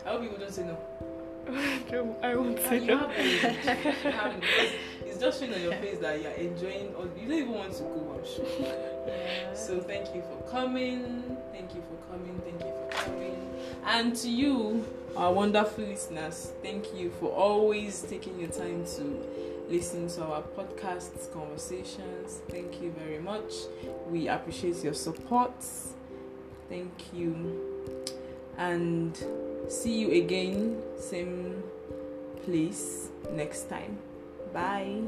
I 0.05 0.09
hope 0.09 0.23
you 0.23 0.31
wouldn't 0.31 0.53
say 0.53 0.63
no. 0.63 0.77
I 2.23 2.35
won't 2.35 2.59
say 2.59 2.79
no. 2.79 2.97
have 2.97 3.11
it. 3.11 3.83
You 4.03 4.11
have 4.11 4.33
it 4.33 4.41
because 4.41 4.71
it's 5.05 5.19
just 5.19 5.39
showing 5.39 5.53
on 5.53 5.61
your 5.61 5.73
face 5.73 5.99
that 5.99 6.21
you're 6.21 6.31
enjoying, 6.31 6.93
or 6.95 7.05
you 7.19 7.27
don't 7.27 7.37
even 7.37 7.51
want 7.51 7.73
to 7.73 7.83
go. 7.83 8.15
I'm 8.17 8.25
sure. 8.25 8.45
Yeah. 9.07 9.53
So 9.53 9.79
thank 9.79 10.13
you 10.15 10.21
for 10.21 10.49
coming. 10.49 11.37
Thank 11.51 11.75
you 11.75 11.81
for 11.81 12.11
coming. 12.11 12.41
Thank 12.43 12.61
you 12.61 12.73
for 12.73 13.05
coming. 13.05 13.49
And 13.85 14.15
to 14.17 14.29
you, 14.29 14.85
our 15.15 15.31
wonderful 15.31 15.83
listeners, 15.83 16.51
thank 16.61 16.93
you 16.95 17.11
for 17.19 17.31
always 17.31 18.01
taking 18.01 18.39
your 18.39 18.49
time 18.49 18.85
to 18.97 19.25
listen 19.69 20.07
to 20.07 20.23
our 20.23 20.41
podcasts, 20.41 21.31
conversations. 21.31 22.41
Thank 22.49 22.81
you 22.81 22.91
very 22.91 23.19
much. 23.19 23.53
We 24.09 24.27
appreciate 24.27 24.83
your 24.83 24.93
support. 24.93 25.53
Thank 26.69 27.13
you. 27.13 27.61
And 28.57 29.17
see 29.67 29.99
you 29.99 30.11
again, 30.23 30.81
same 30.97 31.63
place 32.45 33.09
next 33.31 33.69
time. 33.69 33.97
Bye. 34.53 35.01